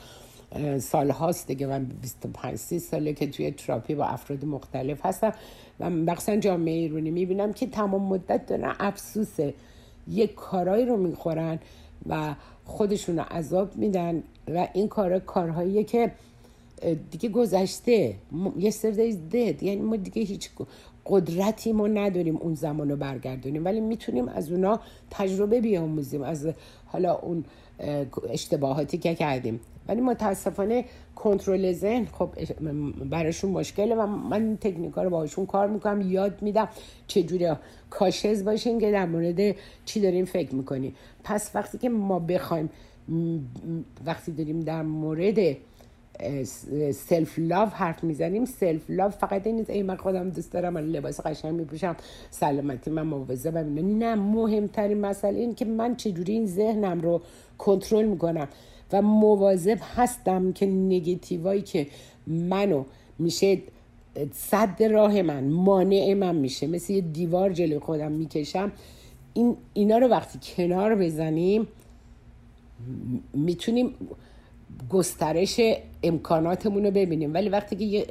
سال 0.79 1.09
هاست 1.09 1.47
دیگه. 1.47 1.67
من 1.67 1.85
25 1.85 2.55
30 2.55 2.79
ساله 2.79 3.13
که 3.13 3.27
توی 3.27 3.51
تراپی 3.51 3.95
با 3.95 4.05
افراد 4.05 4.45
مختلف 4.45 5.05
هستم. 5.05 5.33
و 5.79 5.89
مخصوصا 5.89 6.35
جامعه 6.35 6.73
ایرانی 6.73 7.11
می‌بینم 7.11 7.53
که 7.53 7.67
تمام 7.67 8.03
مدت 8.03 8.45
دارن 8.45 8.75
افسوس 8.79 9.37
یک 10.07 10.35
کارایی 10.35 10.85
رو 10.85 10.97
می‌خورن 10.97 11.59
و 12.05 12.35
خودشون 12.65 13.17
رو 13.17 13.23
عذاب 13.23 13.75
میدن 13.75 14.23
و 14.53 14.67
این 14.73 14.87
کارا 14.87 15.19
کارهاییه 15.19 15.83
که 15.83 16.11
دیگه 17.11 17.29
گذشته. 17.29 18.15
یه 18.57 18.71
سر 18.71 19.15
دید 19.29 19.63
یعنی 19.63 19.81
ما 19.81 19.95
دیگه 19.95 20.21
هیچ 20.21 20.49
قدرتی 21.05 21.71
ما 21.71 21.87
نداریم 21.87 22.37
اون 22.37 22.55
زمان 22.55 22.89
رو 22.89 22.95
برگردونیم. 22.95 23.65
ولی 23.65 23.79
می‌تونیم 23.79 24.27
از 24.27 24.51
اونا 24.51 24.79
تجربه 25.11 25.61
بیاموزیم. 25.61 26.23
از 26.23 26.47
حالا 26.85 27.13
اون 27.13 27.45
اشتباهاتی 28.29 28.97
که 28.97 29.15
کردیم. 29.15 29.59
ولی 29.87 30.01
متاسفانه 30.01 30.85
کنترل 31.15 31.71
ذهن 31.71 32.05
خب 32.05 32.29
براشون 33.09 33.51
مشکله 33.51 33.95
و 33.95 34.05
من 34.05 34.57
تکنیکا 34.61 35.03
رو 35.03 35.09
باشون 35.09 35.45
کار 35.45 35.67
می‌کنم. 35.67 36.01
یاد 36.01 36.41
میدم 36.41 36.67
چجوری 37.07 37.51
کاشز 37.89 38.45
باشین 38.45 38.79
که 38.79 38.91
در 38.91 39.05
مورد 39.05 39.55
چی 39.85 39.99
داریم 39.99 40.25
فکر 40.25 40.55
می‌کنیم 40.55 40.95
پس 41.23 41.51
وقتی 41.55 41.77
که 41.77 41.89
ما 41.89 42.19
بخوایم 42.19 42.69
وقتی 44.05 44.31
داریم 44.31 44.59
در 44.59 44.81
مورد 44.81 45.57
self-love 46.93 47.73
حرف 47.73 48.03
می‌زنیم 48.03 48.45
self-love 48.45 49.17
فقط 49.17 49.47
این 49.47 49.55
نیست 49.55 49.69
ای 49.69 49.83
من 49.83 49.95
خودم 49.95 50.29
دوست 50.29 50.51
دارم 50.51 50.73
من 50.73 50.81
لباس 50.81 51.21
قشنگ 51.21 51.55
میپوشم 51.55 51.95
سلامتی 52.31 52.91
من 52.91 53.01
مواظبم 53.01 53.97
نه 53.97 54.15
مهمترین 54.15 55.01
مسئله 55.01 55.39
این 55.39 55.55
که 55.55 55.65
من 55.65 55.95
چجوری 55.95 56.33
این 56.33 56.45
ذهنم 56.47 57.01
رو 57.01 57.21
کنترل 57.57 58.05
می‌کنم. 58.05 58.47
و 58.93 59.01
مواظب 59.01 59.77
هستم 59.95 60.51
که 60.51 60.65
نگتیوایی 60.65 61.61
که 61.61 61.87
منو 62.27 62.83
میشه 63.19 63.61
سد 64.31 64.83
راه 64.83 65.21
من 65.21 65.43
مانع 65.49 66.13
من 66.13 66.35
میشه. 66.35 66.67
مثل 66.67 66.93
یه 66.93 67.01
دیوار 67.01 67.53
جلوی 67.53 67.79
خودم 67.79 68.11
می‌کشم. 68.11 68.71
این 69.33 69.57
اینا 69.73 69.97
رو 69.97 70.07
وقتی 70.07 70.39
کنار 70.55 70.95
بزنیم 70.95 71.67
می‌تونیم 73.33 73.93
گسترش 74.89 75.59
امکاناتمون 76.03 76.85
رو 76.85 76.91
ببینیم. 76.91 77.33
ولی 77.33 77.49
وقتی 77.49 77.75
که 77.75 77.85
یه 77.85 78.05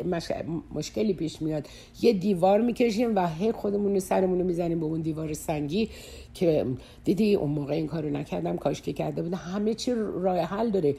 مشکلی 0.74 1.12
پیش 1.12 1.42
میاد 1.42 1.68
یه 2.00 2.12
دیوار 2.12 2.60
می‌کشیم 2.60 3.16
و 3.16 3.28
هی 3.28 3.52
خودمون 3.52 3.98
سرمون 3.98 4.38
رو 4.38 4.44
می‌زنیم 4.44 4.80
به 4.80 4.86
اون 4.86 5.00
دیوار 5.00 5.32
سنگی 5.32 5.90
که 6.34 6.66
دیدی 7.04 7.34
اون 7.34 7.50
موقع 7.50 7.74
این 7.74 7.86
کارو 7.86 8.10
نکردم 8.10 8.56
کاش 8.56 8.82
که 8.82 8.92
کرده 8.92 9.22
بودم. 9.22 9.36
همه 9.36 9.74
چی 9.74 9.92
راه 9.96 10.38
حل 10.38 10.70
داره. 10.70 10.96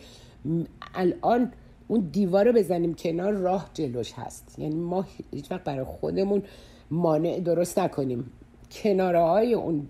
الان 0.96 1.52
اون 1.88 2.10
دیوار 2.12 2.46
رو 2.46 2.54
بزنیم 2.54 2.94
کنار 2.94 3.34
راه 3.34 3.70
جلوش 3.74 4.14
هست. 4.14 4.60
یعنی 4.60 4.76
ما 4.76 5.06
هیچ 5.32 5.52
وقت 5.52 5.64
برای 5.64 5.84
خودمون 5.84 6.44
مانع 6.92 7.40
درست 7.40 7.80
نکنیم. 7.80 8.32
کناره 8.72 9.20
های 9.20 9.54
اون 9.54 9.88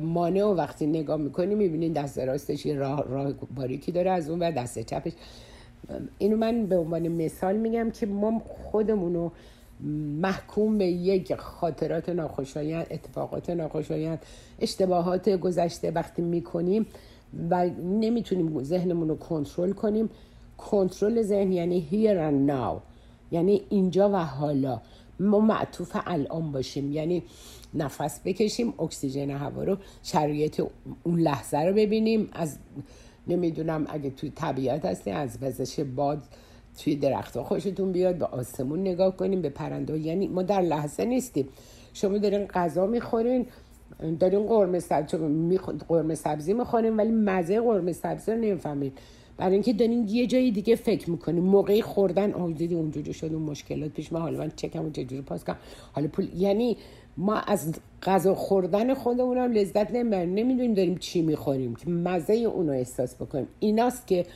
مانع 0.00 0.44
و 0.44 0.54
وقتی 0.54 0.86
نگاه 0.86 1.16
می‌کنی 1.16 1.54
می‌بینین 1.54 1.92
دست 1.92 2.18
راستش 2.18 2.66
یه 2.66 2.74
راه, 2.74 3.04
راه 3.08 3.32
باریکی 3.56 3.92
داره 3.92 4.10
از 4.10 4.30
اون 4.30 4.38
و 4.38 4.52
دست 4.52 4.78
چپش. 4.78 5.12
اینو 6.18 6.36
من 6.36 6.66
به 6.66 6.76
عنوان 6.76 7.08
مثال 7.08 7.56
میگم 7.56 7.90
که 7.90 8.06
ما 8.06 8.42
خودمونو 8.46 9.30
محکوم 10.20 10.78
به 10.78 10.86
یک 10.86 11.34
خاطرات 11.34 12.08
ناخوشایند 12.08 12.86
اتفاقات 12.90 13.50
ناخوشایند 13.50 14.18
اشتباهات 14.60 15.28
گذشته 15.28 15.90
وقتی 15.90 16.22
می‌کنیم 16.22 16.86
و 17.50 17.66
نمی‌تونیم 18.00 18.62
ذهنمون 18.62 19.08
رو 19.08 19.16
کنترل 19.16 19.72
کنیم. 19.72 20.10
کنترل 20.58 21.22
ذهن 21.22 21.52
یعنی 21.52 21.86
here 21.90 22.30
and 22.30 22.50
now 22.50 22.80
یعنی 23.32 23.62
اینجا 23.68 24.10
و 24.10 24.16
حالا. 24.16 24.80
ما 25.20 25.40
معطوف 25.40 25.96
الان 26.06 26.52
باشیم. 26.52 26.92
یعنی 26.92 27.22
نفس 27.74 28.20
بکشیم 28.24 28.74
اکسیژن 28.78 29.30
هوا 29.30 29.64
رو 29.64 29.76
شرایط 30.02 30.62
اون 31.02 31.20
لحظه 31.20 31.58
رو 31.58 31.74
ببینیم. 31.74 32.28
از 32.32 32.58
نمی‌دونم 33.28 33.86
اگه 33.88 34.10
توی 34.10 34.30
طبیعت 34.30 34.84
هستیم 34.84 35.16
از 35.16 35.38
وزش 35.42 35.80
باد 35.80 36.22
توی 36.78 36.96
درخت 36.96 37.40
خوشتون 37.40 37.92
بیاد 37.92 38.18
به 38.18 38.26
آسمون 38.26 38.80
نگاه 38.80 39.16
کنیم 39.16 39.42
به 39.42 39.48
پرنده. 39.48 39.98
یعنی 39.98 40.28
ما 40.28 40.42
در 40.42 40.60
لحظه 40.60 41.04
نیستیم. 41.04 41.48
شما 41.94 42.18
دارین 42.18 42.46
غذا 42.46 42.86
می‌خورین 42.86 43.46
دارین 44.20 44.46
قرمه 44.46 44.80
سبزی 44.80 45.16
قرمه 45.88 46.14
سبزی 46.14 46.52
می‌خورین 46.52 46.96
ولی 46.96 47.10
مزه 47.10 47.60
قرمه 47.60 47.92
سبزی 47.92 48.32
رو 48.32 48.38
نمی‌فهمید 48.38 48.98
برای 49.40 49.52
اینکه 49.52 49.72
دارین 49.72 50.08
یه 50.08 50.26
جایی 50.26 50.52
دیگه 50.52 50.74
فکر 50.76 51.10
می‌کنیم 51.10 51.42
موقعی 51.42 51.82
خوردن 51.82 52.32
آه 52.32 52.52
دیدی 52.52 52.74
اونجوری 52.74 53.12
شد 53.12 53.32
اون 53.34 53.42
مشکلات 53.42 53.90
پیش 53.90 54.12
من. 54.12 54.20
حالا 54.20 54.38
من 54.38 54.52
چکم 54.56 54.84
و 54.84 54.90
چجوری 54.90 55.22
پاس 55.22 55.44
کنم؟ 55.44 55.56
حالا 55.92 56.08
پول 56.08 56.28
یعنی 56.36 56.76
ما 57.16 57.34
از 57.34 57.74
غذا 58.02 58.34
خوردن 58.34 58.94
خودمون 58.94 59.38
هم 59.38 59.52
لذت 59.52 59.90
نمی‌بریم. 59.90 60.34
نمی‌دونیم 60.34 60.74
داریم 60.74 60.98
چی 60.98 61.22
می‌خوریم 61.22 61.74
که 61.74 61.90
مزه 61.90 62.34
اون 62.34 62.66
رو 62.66 62.72
احساس 62.72 63.14
بکنیم. 63.14 63.46
ایناست 63.60 64.06
که 64.06 64.26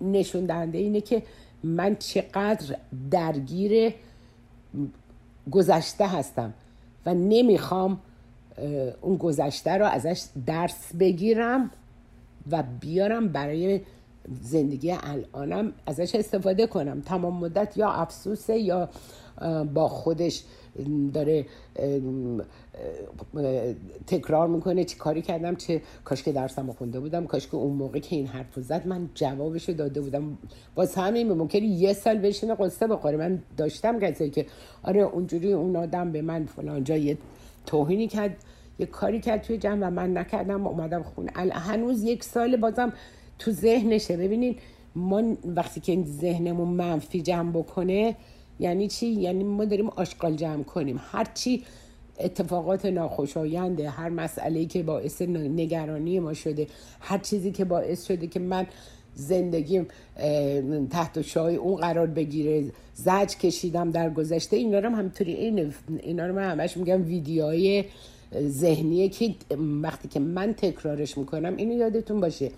نشون 0.00 0.44
دهنده 0.44 0.78
اینه 0.78 1.00
که 1.00 1.22
من 1.64 1.96
چقدر 1.96 2.76
درگیر 3.10 3.94
گذشته 5.50 6.06
هستم 6.06 6.54
و 7.06 7.14
نمی‌خوام 7.14 8.00
اون 9.00 9.16
گذشته 9.16 9.70
رو 9.70 9.86
ازش 9.86 10.22
درس 10.46 10.96
بگیرم 10.96 11.70
و 12.50 12.64
بیارم 12.80 13.28
برای 13.28 13.80
زندگی 14.42 14.96
الانم 15.02 15.72
ازش 15.86 16.14
استفاده 16.14 16.66
کنم. 16.66 17.00
تمام 17.00 17.36
مدت 17.36 17.76
یا 17.76 17.90
افسوسه 17.90 18.58
یا 18.58 18.88
با 19.74 19.88
خودش 19.88 20.44
داره 21.12 21.46
تکرار 24.06 24.48
می‌کنه 24.48 24.84
چه 24.84 24.96
کاری 24.96 25.22
کردم 25.22 25.54
چه 25.54 25.82
کاش 26.04 26.22
که 26.22 26.32
درسم 26.32 26.72
خونده 26.72 27.00
بودم 27.00 27.26
کاش 27.26 27.46
که 27.46 27.54
اون 27.54 27.72
موقع 27.72 27.98
که 27.98 28.16
این 28.16 28.26
حرف 28.26 28.60
زد 28.60 28.86
من 28.86 29.08
جوابش 29.14 29.70
داده 29.70 30.00
بودم. 30.00 30.38
باز 30.74 30.94
همین 30.94 31.32
ممکنه 31.32 31.62
یه 31.62 31.92
سال 31.92 32.18
بشینه 32.18 32.54
قصه 32.54 32.86
بخوره. 32.86 33.16
من 33.16 33.42
داشتم 33.56 34.00
کسی 34.00 34.30
که 34.30 34.46
آره 34.82 35.00
اونجوری 35.00 35.52
اون 35.52 35.76
آدم 35.76 36.12
به 36.12 36.22
من 36.22 36.46
فلان 36.46 36.84
جا 36.84 36.96
یه 36.96 37.18
توهینی 37.66 38.08
کرد 38.08 38.36
یه 38.78 38.86
کاری 38.86 39.20
کرد 39.20 39.42
توی 39.42 39.58
جمع 39.58 39.86
و 39.86 39.90
من 39.90 40.16
نکردم 40.16 40.66
اومدم 40.66 41.02
خونه. 41.02 41.32
هنوز 41.52 42.02
یک 42.02 42.24
سال 42.24 42.56
بازم 42.56 42.92
تو 43.38 43.50
ذهنشه. 43.50 44.16
ببینین 44.16 44.56
ما 44.96 45.36
وقتی 45.44 45.80
که 45.80 45.92
این 45.92 46.06
ذهنمون 46.06 46.68
منفی 46.68 47.22
جمع 47.22 47.50
بکنه 47.50 48.16
یعنی 48.60 48.88
چی؟ 48.88 49.06
یعنی 49.06 49.44
ما 49.44 49.64
داریم 49.64 49.88
آشغال 49.88 50.36
جمع 50.36 50.62
کنیم. 50.62 51.00
هر 51.12 51.26
چی 51.34 51.64
اتفاقات 52.20 52.86
ناخوشاینده 52.86 53.90
هر 53.90 54.08
مسئله 54.08 54.64
که 54.64 54.82
باعث 54.82 55.22
نگرانی 55.22 56.20
ما 56.20 56.34
شده 56.34 56.66
هر 57.00 57.18
چیزی 57.18 57.52
که 57.52 57.64
باعث 57.64 58.06
شده 58.06 58.26
که 58.26 58.40
من 58.40 58.66
زندگیم 59.14 59.86
تحت 60.90 61.22
شای 61.22 61.56
اون 61.56 61.76
قرار 61.76 62.06
بگیره 62.06 62.64
زج 62.94 63.36
کشیدم 63.36 63.90
در 63.90 64.10
گذشته 64.10 64.56
اینا 64.56 64.78
رو 64.78 64.88
هم 64.88 64.94
همینطوری 64.94 65.34
این 65.34 65.72
اینا 66.02 66.26
رو 66.26 66.34
من 66.34 66.50
همش 66.50 66.76
میگم 66.76 67.04
ویدیوهای 67.04 67.84
ذهنیه 68.48 69.08
که 69.08 69.34
وقتی 69.82 70.08
که 70.08 70.20
من 70.20 70.52
تکرارش 70.52 71.18
می‌کنم 71.18 71.56
اینو 71.56 71.74
یادتون 71.74 72.20
باشه. 72.20 72.50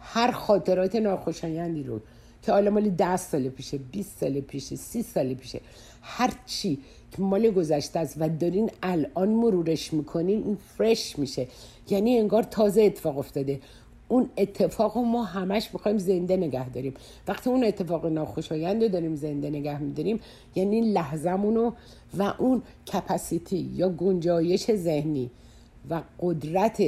هر 0.00 0.30
خاطرات 0.30 0.96
ناخوشایندی 0.96 1.82
رو 1.82 2.00
که 2.42 2.52
حالا 2.52 2.70
مال 2.70 2.90
ده 2.90 3.16
سال 3.16 3.48
پیشه 3.48 3.78
20 3.78 4.20
سال 4.20 4.40
پیشه 4.40 4.76
سی 4.76 5.02
سال 5.02 5.34
پیشه 5.34 5.60
هر 6.02 6.32
چی 6.46 6.78
که 7.12 7.22
مال 7.22 7.50
گذشته 7.50 7.98
است 7.98 8.14
و 8.18 8.28
دارین 8.28 8.70
الان 8.82 9.28
مرورش 9.28 9.92
می‌کنین 9.92 10.44
این 10.44 10.58
فرش 10.78 11.18
میشه. 11.18 11.46
یعنی 11.90 12.18
انگار 12.18 12.42
تازه 12.42 12.82
اتفاق 12.82 13.18
افتاده. 13.18 13.60
اون 14.08 14.30
اتفاق 14.36 14.96
رو 14.96 15.02
ما 15.02 15.24
همش 15.24 15.70
می‌خوایم 15.72 15.98
زنده 15.98 16.36
نگه 16.36 16.68
داریم. 16.68 16.94
وقتی 17.28 17.50
اون 17.50 17.64
اتفاق 17.64 18.06
ناخوشایند 18.06 18.82
رو 18.82 18.88
داریم 18.88 19.14
زنده 19.14 19.50
نگه 19.50 19.82
میداریم 19.82 20.20
یعنی 20.54 20.92
لحظمون 20.92 21.72
و 22.18 22.34
اون 22.38 22.62
کپاسیتی 22.92 23.70
یا 23.74 23.88
گنجایش 23.88 24.72
ذهنی 24.74 25.30
و 25.90 26.02
قدرت 26.20 26.82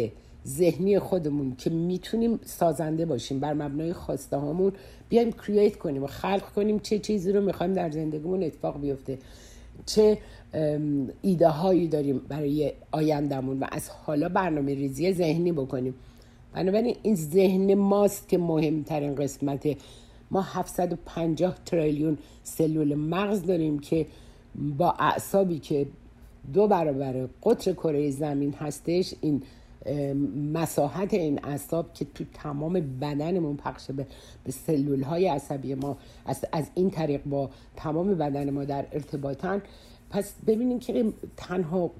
ذهنی 0.46 0.98
خودمون 0.98 1.56
که 1.58 1.70
می‌تونیم 1.70 2.40
سازنده 2.44 3.06
باشیم. 3.06 3.40
بر 3.40 3.52
مبنای 3.52 3.92
خواسته 3.92 4.36
هامون 4.36 4.72
بیایم 5.08 5.32
کرییت 5.32 5.76
کنیم 5.76 6.02
و 6.02 6.06
خلق 6.06 6.52
کنیم 6.56 6.78
چه 6.78 6.98
چیزی 6.98 7.32
رو 7.32 7.40
می‌خوایم 7.40 7.72
در 7.72 7.90
زندگیمون 7.90 8.42
اتفاق 8.42 8.80
بیفته. 8.80 9.18
چه 9.86 10.18
ایده 11.22 11.48
هایی 11.48 11.88
داریم 11.88 12.20
برای 12.28 12.72
آیندهمون 12.92 13.60
و 13.60 13.66
از 13.72 13.88
حالا 13.88 14.28
برنامه 14.28 14.74
ریزی 14.74 15.12
ذهنی 15.12 15.52
بکنیم. 15.52 15.94
بنابراین 16.54 16.96
این 17.02 17.14
ذهن 17.14 17.74
ماست 17.74 18.28
که 18.28 18.38
مهمترین 18.38 19.14
قسمته 19.14 19.76
ما 20.30 20.42
750 20.42 21.56
تریلیون 21.66 22.18
سلول 22.42 22.94
مغز 22.94 23.42
داریم 23.42 23.78
که 23.78 24.06
با 24.78 24.94
اعصابی 24.98 25.58
که 25.58 25.86
دو 26.52 26.66
برابر 26.66 27.28
قطر 27.42 27.72
کره 27.72 28.10
زمین 28.10 28.52
هستش 28.52 29.14
این 29.20 29.42
مساحت 30.52 31.14
این 31.14 31.40
اعصاب 31.44 31.92
که 31.92 32.06
تو 32.14 32.24
تمام 32.34 32.72
بدنمون 32.72 33.56
پخش 33.56 33.90
به, 33.90 34.06
به 34.44 34.52
سلول 34.52 35.02
های 35.02 35.28
عصبی 35.28 35.74
ما 35.74 35.96
از, 36.26 36.44
از 36.52 36.70
این 36.74 36.90
طریق 36.90 37.24
با 37.24 37.50
تمام 37.76 38.14
بدن 38.14 38.50
ما 38.50 38.64
در 38.64 38.86
ارتباطن. 38.92 39.62
پس 40.10 40.34
ببینیم 40.46 40.78
که 40.78 41.12
تنها 41.36 41.90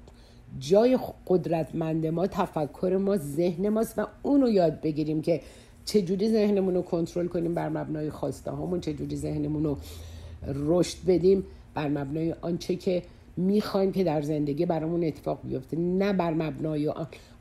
جای 0.59 0.99
قدرتمند 1.27 2.07
ما 2.07 2.27
تفکر 2.27 2.97
ما 2.97 3.17
ذهن 3.17 3.69
ماست 3.69 3.99
و 3.99 4.07
اونو 4.21 4.49
یاد 4.49 4.81
بگیریم 4.81 5.21
که 5.21 5.41
چجوری 5.85 6.29
ذهنمون 6.29 6.75
رو 6.75 6.81
کنترل 6.81 7.27
کنیم 7.27 7.53
بر 7.53 7.69
مبنای 7.69 8.09
خواسته 8.09 8.51
هامون 8.51 8.79
چجوری 8.79 9.15
ذهنمون 9.15 9.63
رو 9.63 9.77
رشد 10.47 10.97
بدیم 11.07 11.43
بر 11.73 11.87
مبنای 11.87 12.35
آنچه 12.41 12.75
که 12.75 13.03
می‌خوایم 13.37 13.91
که 13.91 14.03
در 14.03 14.21
زندگی 14.21 14.65
برامون 14.65 15.03
اتفاق 15.03 15.39
بیفته 15.43 15.77
نه 15.77 16.13
بر 16.13 16.33
مبنای 16.33 16.87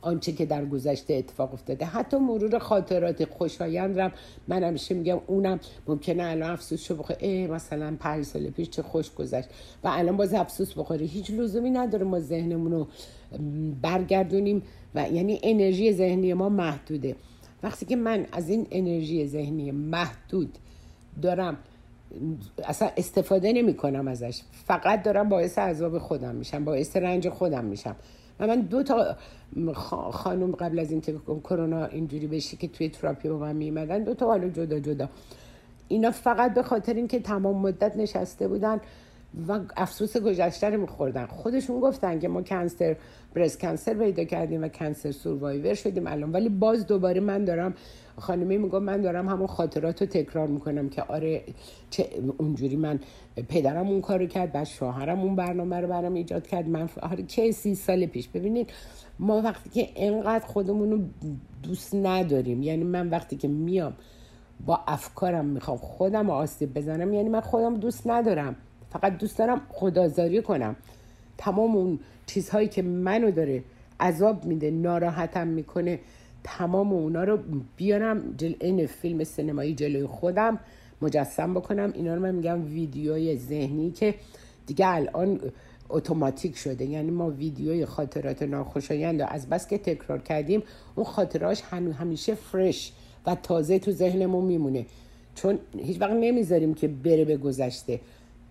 آنچه 0.03 0.33
که 0.33 0.47
در 0.47 0.65
گذشته 0.65 1.15
اتفاق 1.15 1.53
افتاده. 1.53 1.85
حتی 1.85 2.17
مرور 2.17 2.59
خاطرات 2.59 3.25
خوشایند 3.25 4.01
رم 4.01 4.13
من 4.49 4.65
همیشه 4.65 4.95
میگم 4.95 5.21
اونم 5.27 5.61
ممکنه 5.89 6.23
الان 6.23 6.51
افسوس 6.51 6.83
شو 6.83 6.97
بخوره. 6.97 7.47
مثلا 7.47 7.97
پنج 8.01 8.25
سال 8.25 8.51
پیش 8.51 8.71
چه 8.71 8.83
خوش 8.83 9.15
گذشت. 9.15 9.49
و 9.85 9.89
الان 9.93 10.17
باز 10.17 10.35
افسوس 10.35 10.73
بخوره. 10.73 11.07
هیچ 11.07 11.31
لزومی 11.31 11.71
نداره 11.71 12.05
ما 12.05 12.21
ذهنمون 12.21 12.73
رو 12.73 12.87
برگردونیم 13.83 14.63
و 14.95 15.09
یعنی 15.09 15.41
انرژی 15.43 15.93
ذهنی 15.93 16.35
ما 16.35 16.49
محدوده. 16.49 17.17
وقتی 17.63 17.87
که 17.87 17.97
من 17.97 18.27
از 18.33 18.49
این 18.49 18.67
انرژی 18.71 19.27
ذهنی 19.27 19.71
محدود 19.71 20.59
دارم 21.23 21.57
اصلا 22.65 22.91
استفاده 22.97 23.53
نمی 23.53 23.75
کنم 23.75 24.09
ازش. 24.09 24.41
فقط 24.67 25.03
دارم 25.03 25.29
باعث 25.29 25.59
عذاب 25.59 25.99
خودم 25.99 26.35
میشم 26.35 26.65
باعث 26.65 26.97
رنج 26.97 27.29
خودم 27.29 27.65
میشم. 27.65 27.97
و 28.41 28.47
من 28.47 28.61
دو 28.61 28.83
تا 28.83 29.17
خانم 30.11 30.53
قبل 30.53 30.79
از 30.79 30.91
اینکه 30.91 31.15
کرونا 31.45 31.85
اینجوری 31.85 32.27
بشه 32.27 32.57
که 32.57 32.69
توی 32.69 32.89
تراپی 32.89 33.29
با 33.29 33.39
من 33.39 33.57
میمدن 33.57 34.05
دو 34.05 34.15
تا 34.15 34.27
حالا 34.27 34.49
جدا 34.49 34.79
جدا. 34.79 35.09
اینا 35.89 36.11
فقط 36.11 36.55
به 36.55 36.63
خاطر 36.63 36.95
اینکه 36.95 37.21
تمام 37.21 37.63
مدت 37.63 37.97
نشسته 37.97 38.49
بودن. 38.49 38.81
و 39.49 39.61
افسوس 39.77 40.17
گذشته 40.17 40.71
رو 40.71 40.81
میخوردن 40.81 41.27
خودشون 41.27 41.81
گفتن 41.81 42.19
که 42.19 42.29
ما 42.29 42.43
کنسر 42.43 42.97
برس 43.35 43.59
کنسر 43.59 43.95
پیدا 43.95 44.25
کردیم 44.25 44.63
و 44.63 44.69
کنسر 44.69 45.11
سوروایور 45.11 45.75
شدیم 45.75 46.07
الان. 46.07 46.33
ولی 46.33 46.49
باز 46.49 46.87
دوباره 46.87 47.21
من 47.21 47.45
دارم 47.45 47.75
خانمی 48.17 48.59
میگم 48.59 48.83
من 48.83 49.01
دارم 49.01 49.29
همون 49.29 49.47
خاطرات 49.47 50.03
رو 50.03 50.09
تکرار 50.09 50.47
می‌کنم 50.47 50.89
که 50.89 51.03
آره 51.03 51.43
چه 51.91 52.09
اونجوری 52.39 52.77
من 52.77 53.01
پدرم 53.49 53.89
اون 53.89 54.01
کارو 54.01 54.27
کرد 54.27 54.53
بعد 54.53 54.67
شوهرم 54.67 55.21
اون 55.21 55.37
برنامه 55.37 55.81
رو 55.81 55.89
برام 55.89 56.15
ایجاد 56.15 56.47
کرد. 56.47 56.69
من 56.69 56.89
آره 57.03 57.23
که 57.23 57.53
سی 57.53 57.75
سال 57.75 58.07
پیش؟ 58.07 58.29
ببینید 58.29 58.71
ما 59.19 59.41
وقتی 59.41 59.71
که 59.71 59.89
انقدر 59.97 60.47
خودمون 60.47 60.91
رو 60.91 60.99
دوست 61.63 61.95
نداریم 61.95 62.63
یعنی 62.63 62.85
من 62.85 63.09
وقتی 63.09 63.37
که 63.37 63.49
میام 63.49 63.93
با 64.67 64.81
افکارم 64.87 65.45
می‌خوام 65.45 65.77
خودم 65.77 66.31
آسیب 66.31 66.75
بزنم 66.75 67.13
یعنی 67.13 67.29
من 67.29 67.41
خودم 67.41 67.77
دوست 67.77 68.07
ندارم. 68.07 68.57
فقط 68.91 69.19
دوست 69.19 69.39
دارم 69.39 69.61
خدازاری 69.69 70.43
کنم. 70.43 70.77
تمام 71.39 71.77
اون 71.77 71.99
چیزهایی 72.27 72.69
که 72.69 72.83
منو 72.83 73.31
داره 73.31 73.63
عذاب 74.01 74.45
میده 74.45 74.71
ناراحتم 74.71 75.47
می‌کنه 75.47 75.99
تمام 76.45 76.93
اونا 76.93 77.25
رو 77.25 77.39
بیارم 77.77 78.35
جل 78.37 78.55
این 78.61 78.87
فیلم 78.87 79.25
سینمایی 79.25 79.75
جلوی 79.75 80.07
خودم 80.07 80.59
مجسم 81.03 81.55
بکنم. 81.55 81.93
اینا 81.95 82.15
رو 82.15 82.23
من 82.23 82.35
میگم 82.35 82.65
ویدیوی 82.65 83.37
ذهنی 83.37 83.91
که 83.91 84.15
دیگه 84.67 84.89
الان 84.89 85.41
اتوماتیک 85.89 86.57
شده. 86.57 86.85
یعنی 86.85 87.11
ما 87.11 87.31
ویدیوی 87.31 87.87
خاطرات 87.87 88.43
ناخوشایند 88.43 89.23
از 89.29 89.49
بس 89.49 89.69
که 89.69 89.79
تکرار 89.79 90.19
کردیم 90.19 90.63
اون 90.95 91.07
خاطراش 91.07 91.63
همیشه 91.73 92.35
فرش 92.35 92.93
و 93.27 93.35
تازه 93.35 93.79
تو 93.79 93.91
ذهنمون 93.91 94.45
میمونه. 94.45 94.87
چون 95.35 95.59
هیچ 95.79 96.01
وقت 96.01 96.13
نمی‌ذاریم 96.13 96.75
که 96.75 96.89
بره 96.89 97.25
به 97.25 97.37
گذشته. 97.37 98.01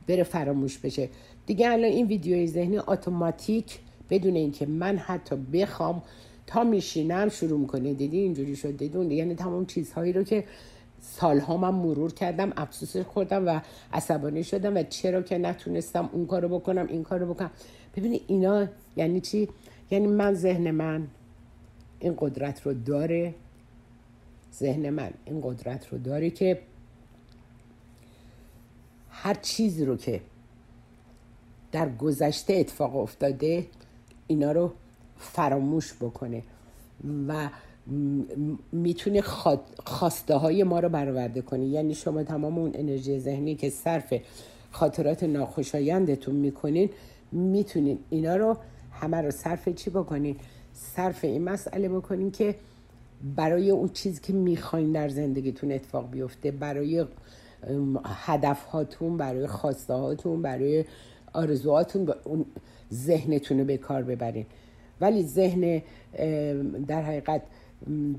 بره 0.09 0.23
فراموش 0.23 0.77
بشه. 0.77 1.09
دیگه 1.45 1.69
الان 1.69 1.91
این 1.91 2.07
ویدیوی 2.07 2.47
ذهنی 2.47 2.77
اتوماتیک 2.77 3.79
بدون 4.09 4.35
اینکه 4.35 4.65
من 4.65 4.97
حتی 4.97 5.35
بخوام 5.35 6.03
تا 6.47 6.63
میشینم 6.63 7.29
شروع 7.29 7.59
می‌کنه. 7.59 7.93
دیدی 7.93 8.17
اینجوری 8.17 8.55
شد؟ 8.55 8.77
دیدون 8.77 9.11
یعنی 9.11 9.35
تمام 9.35 9.65
چیزهایی 9.65 10.13
رو 10.13 10.23
که 10.23 10.43
سالها 11.01 11.57
من 11.57 11.69
مرور 11.69 12.13
کردم 12.13 12.53
افسوس 12.57 12.97
خوردم 12.97 13.47
و 13.47 13.59
عصبانی 13.93 14.43
شدم 14.43 14.75
و 14.75 14.83
چرا 14.83 15.21
که 15.21 15.37
نتونستم 15.37 16.09
اون 16.11 16.25
کارو 16.25 16.47
بکنم 16.59 16.87
این 16.87 17.03
کارو 17.03 17.33
بکنم. 17.33 17.51
ببینی 17.95 18.21
اینا 18.27 18.67
یعنی 18.95 19.21
چی؟ 19.21 19.49
یعنی 19.91 20.07
من 20.07 20.33
ذهن 20.33 20.71
من 20.71 21.07
این 21.99 22.15
قدرت 22.17 22.61
رو 22.61 22.73
داره. 22.73 23.33
ذهن 24.53 24.89
من 24.89 25.09
این 25.25 25.41
قدرت 25.43 25.87
رو 25.87 25.97
داره 25.97 26.29
که 26.29 26.59
هر 29.21 29.33
چیزی 29.33 29.85
رو 29.85 29.97
که 29.97 30.21
در 31.71 31.89
گذشته 31.89 32.53
اتفاق 32.53 32.95
افتاده 32.95 33.65
اینا 34.27 34.51
رو 34.51 34.71
فراموش 35.17 35.93
بکنه 35.93 36.43
و 37.27 37.49
می‌تونه 38.71 39.21
خواسته 39.85 40.35
های 40.35 40.63
ما 40.63 40.79
رو 40.79 40.89
برآورده 40.89 41.41
کنه. 41.41 41.65
یعنی 41.65 41.95
شما 41.95 42.23
تمام 42.23 42.57
اون 42.57 42.71
انرژی 42.73 43.19
ذهنی 43.19 43.55
که 43.55 43.69
صرف 43.69 44.13
خاطرات 44.71 45.23
ناخوشایندتون 45.23 46.35
می‌کنین 46.35 46.89
می‌تونین 47.31 47.99
اینا 48.09 48.35
رو 48.35 48.57
همه 48.91 49.17
رو 49.17 49.31
صرف 49.31 49.69
چی 49.69 49.89
بکنین؟ 49.89 50.35
صرف 50.73 51.23
این 51.23 51.43
مسئله 51.43 51.89
بکنین 51.89 52.31
که 52.31 52.55
برای 53.35 53.71
اون 53.71 53.89
چیزی 53.89 54.19
که 54.21 54.33
می‌خواین 54.33 54.91
در 54.91 55.09
زندگیتون 55.09 55.71
اتفاق 55.71 56.11
بیفته 56.11 56.51
برای 56.51 57.05
هدف 58.05 58.65
هاتون 58.65 59.17
برای 59.17 59.47
خواسته 59.47 59.93
هاتون 59.93 60.41
برای 60.41 60.85
آرزوهاتون 61.33 62.13
اون 62.23 62.45
ذهنتون 62.93 63.59
رو 63.59 63.65
به 63.65 63.77
کار 63.77 64.03
ببرین. 64.03 64.45
ولی 65.01 65.23
ذهن 65.23 65.81
در 66.87 67.01
حقیقت 67.01 67.41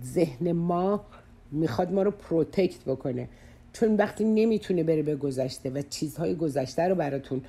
ذهن 0.05 0.53
ما 0.53 1.05
می‌خواد 1.53 1.93
ما 1.93 2.03
رو 2.03 2.11
protect 2.11 2.85
بکنه. 2.85 3.29
چون 3.73 3.97
وقتی 3.97 4.25
نمی‌تونه 4.25 4.83
بره 4.83 5.03
به 5.03 5.17
گذشته 5.17 5.71
و 5.71 5.83
چیزهای 5.91 6.35
گذشته 6.35 6.83
رو 6.83 6.95
براتون 6.95 7.43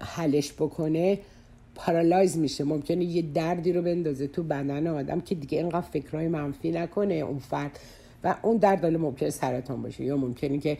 حلش 0.00 0.52
بکنه 0.52 1.18
paralyze 1.74 2.38
میشه. 2.38 2.64
ممکنه 2.64 3.04
یه 3.04 3.22
دردی 3.22 3.72
رو 3.72 3.82
بندازه 3.82 4.26
تو 4.26 4.42
بدن 4.42 4.86
آدم 4.86 5.20
که 5.20 5.34
دیگه 5.34 5.58
اینقدر 5.58 5.80
فکرهای 5.80 6.28
منفی 6.28 6.70
نکنه 6.70 7.14
اون 7.14 7.38
فرد 7.38 7.78
و 8.26 8.34
اون 8.42 8.56
درد 8.56 8.82
حالا 8.82 8.98
ممکنه 8.98 9.30
سرطان 9.30 9.82
باشه 9.82 10.04
یا 10.04 10.16
ممکنه 10.16 10.58
که 10.58 10.78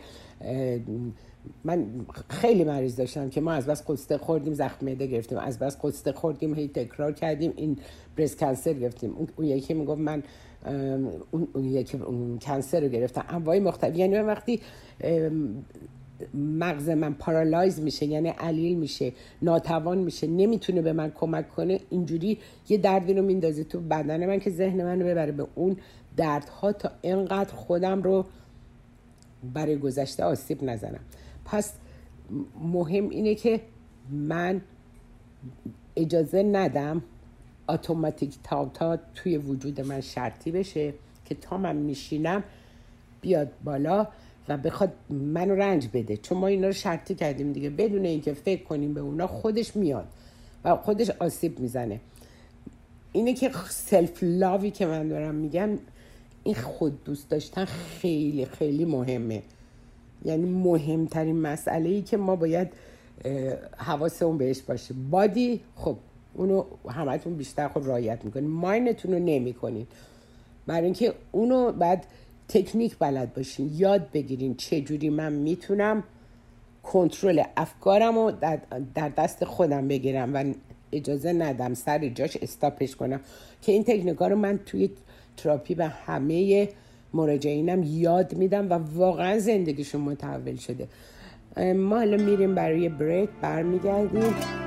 من 1.63 1.85
خیلی 2.29 2.63
مریض 2.63 2.95
داشتم 2.95 3.29
که 3.29 3.41
ما 3.41 3.51
از 3.51 3.65
بس 3.65 3.83
غصه 3.87 4.17
خوردیم 4.17 4.53
زخم 4.53 4.85
معده 4.85 5.07
گرفتیم 5.07 5.37
از 5.37 5.59
بس 5.59 5.77
غصه 5.83 6.11
خوردیم 6.11 6.55
هی 6.55 6.67
تکرار 6.67 7.11
کردیم 7.11 7.53
این 7.55 7.77
برس 8.17 8.35
کنسر 8.35 8.73
گرفتیم. 8.73 9.13
اون 9.35 9.47
یکی 9.47 9.73
می‌گفت 9.73 10.01
من 10.01 10.23
اون, 11.31 11.47
اون 11.53 11.65
یکی 11.65 11.97
اون 11.97 12.39
کنسر 12.41 12.81
رو 12.81 12.87
گرفتم. 12.87 13.25
انواع 13.29 13.59
مختلف. 13.59 13.97
یعنی 13.97 14.17
وقتی 14.17 14.61
مغز 16.33 16.89
من 16.89 17.13
پارالایز 17.13 17.79
میشه 17.79 18.05
یعنی 18.05 18.29
علیل 18.29 18.77
میشه 18.77 19.11
ناتوان 19.41 19.97
میشه 19.97 20.27
نمی‌تونه 20.27 20.81
به 20.81 20.93
من 20.93 21.11
کمک 21.15 21.49
کنه 21.49 21.79
اینجوری 21.89 22.37
یه 22.69 22.77
دردی 22.77 23.13
رو 23.13 23.21
میندازه 23.21 23.63
تو 23.63 23.79
بدن 23.79 24.25
من 24.25 24.39
که 24.39 24.49
ذهن 24.49 24.83
من 24.83 25.01
رو 25.01 25.07
ببره 25.07 25.31
به 25.31 25.47
اون 25.55 25.77
دردها 26.17 26.71
تا 26.71 26.91
اینقدر 27.01 27.53
خودم 27.53 28.03
رو 28.03 28.25
برای 29.53 29.77
گذشته 29.77 30.23
آسیب 30.23 30.63
نزنم. 30.63 30.99
پس 31.45 31.73
مهم 32.61 33.09
اینه 33.09 33.35
که 33.35 33.61
من 34.09 34.61
اجازه 35.95 36.43
ندم 36.43 37.01
اتوماتیک 37.69 38.35
تا 38.43 38.71
تا 38.73 38.99
توی 39.15 39.37
وجود 39.37 39.81
من 39.81 40.01
شرطی 40.01 40.51
بشه 40.51 40.93
که 41.25 41.35
تا 41.35 41.57
من 41.57 41.75
میشینم 41.75 42.43
بیاد 43.21 43.51
بالا 43.63 44.07
و 44.47 44.57
بخواد 44.57 44.93
منو 45.09 45.55
رنج 45.55 45.87
بده. 45.93 46.17
چون 46.17 46.37
ما 46.37 46.47
اینا 46.47 46.67
رو 46.67 46.73
شرطی 46.73 47.15
کردیم 47.15 47.53
دیگه. 47.53 47.69
بدون 47.69 48.05
اینکه 48.05 48.33
فکر 48.33 48.63
کنیم 48.63 48.93
به 48.93 49.01
اونا 49.01 49.27
خودش 49.27 49.75
میاد 49.75 50.07
و 50.63 50.75
خودش 50.75 51.09
آسیب 51.09 51.59
می‌زنه. 51.59 51.99
اینه 53.11 53.33
که 53.33 53.51
سلف 53.69 54.19
لاوی 54.21 54.71
که 54.71 54.85
من 54.85 55.07
دارم 55.07 55.35
میگم 55.35 55.69
این 56.47 56.55
خود 56.55 57.03
دوست 57.03 57.29
داشتن 57.29 57.65
خیلی 57.65 58.45
خیلی 58.45 58.85
مهمه. 58.85 59.41
یعنی 60.25 60.49
مهمترین 60.49 61.35
مسئله 61.35 61.89
ای 61.89 62.01
که 62.01 62.17
ما 62.17 62.35
باید 62.35 62.67
حواسمون 63.77 64.37
بهش 64.37 64.61
باشه. 64.61 64.93
بادی 65.09 65.61
خب 65.75 65.95
اونو 66.33 66.63
همتون 66.89 67.35
بیشتر 67.35 67.67
خب 67.67 67.81
رایت 67.85 68.25
می‌کنین. 68.25 68.49
ماینتون 68.49 69.13
رو 69.13 69.19
نمی‌کنین. 69.19 69.87
برای 70.67 70.83
اینکه 70.83 71.13
اونو 71.31 71.71
بعد 71.71 72.05
تکنیک 72.47 72.97
بلد 72.99 73.33
باشین. 73.33 73.71
یاد 73.75 74.11
بگیرین 74.11 74.55
چه 74.55 74.81
جوری 74.81 75.09
من 75.09 75.33
می‌تونم 75.33 76.03
کنترل 76.83 77.43
افکارم 77.57 78.17
رو 78.17 78.31
در 78.95 79.09
دست 79.09 79.45
خودم 79.45 79.87
بگیرم 79.87 80.35
و 80.35 80.53
اجازه 80.91 81.33
ندم 81.33 81.73
سر 81.73 82.09
جاش 82.09 82.37
استاپش 82.37 82.95
کنم. 82.95 83.19
که 83.61 83.71
این 83.71 83.83
تکنیک 83.83 84.17
رو 84.17 84.35
من 84.35 84.59
توی 84.65 84.89
تراپی 85.37 85.75
به 85.75 85.85
همه 85.85 86.69
مراجعینم 87.13 87.83
یاد 87.83 88.33
میدم 88.35 88.69
و 88.69 88.73
واقعا 88.73 89.39
زندگیشون 89.39 90.01
متحول 90.01 90.55
شده. 90.55 90.87
ما 91.73 91.97
حالا 91.97 92.17
میریم 92.17 92.55
برای 92.55 92.89
بریک 92.89 93.29
برمیگردیم. 93.41 94.66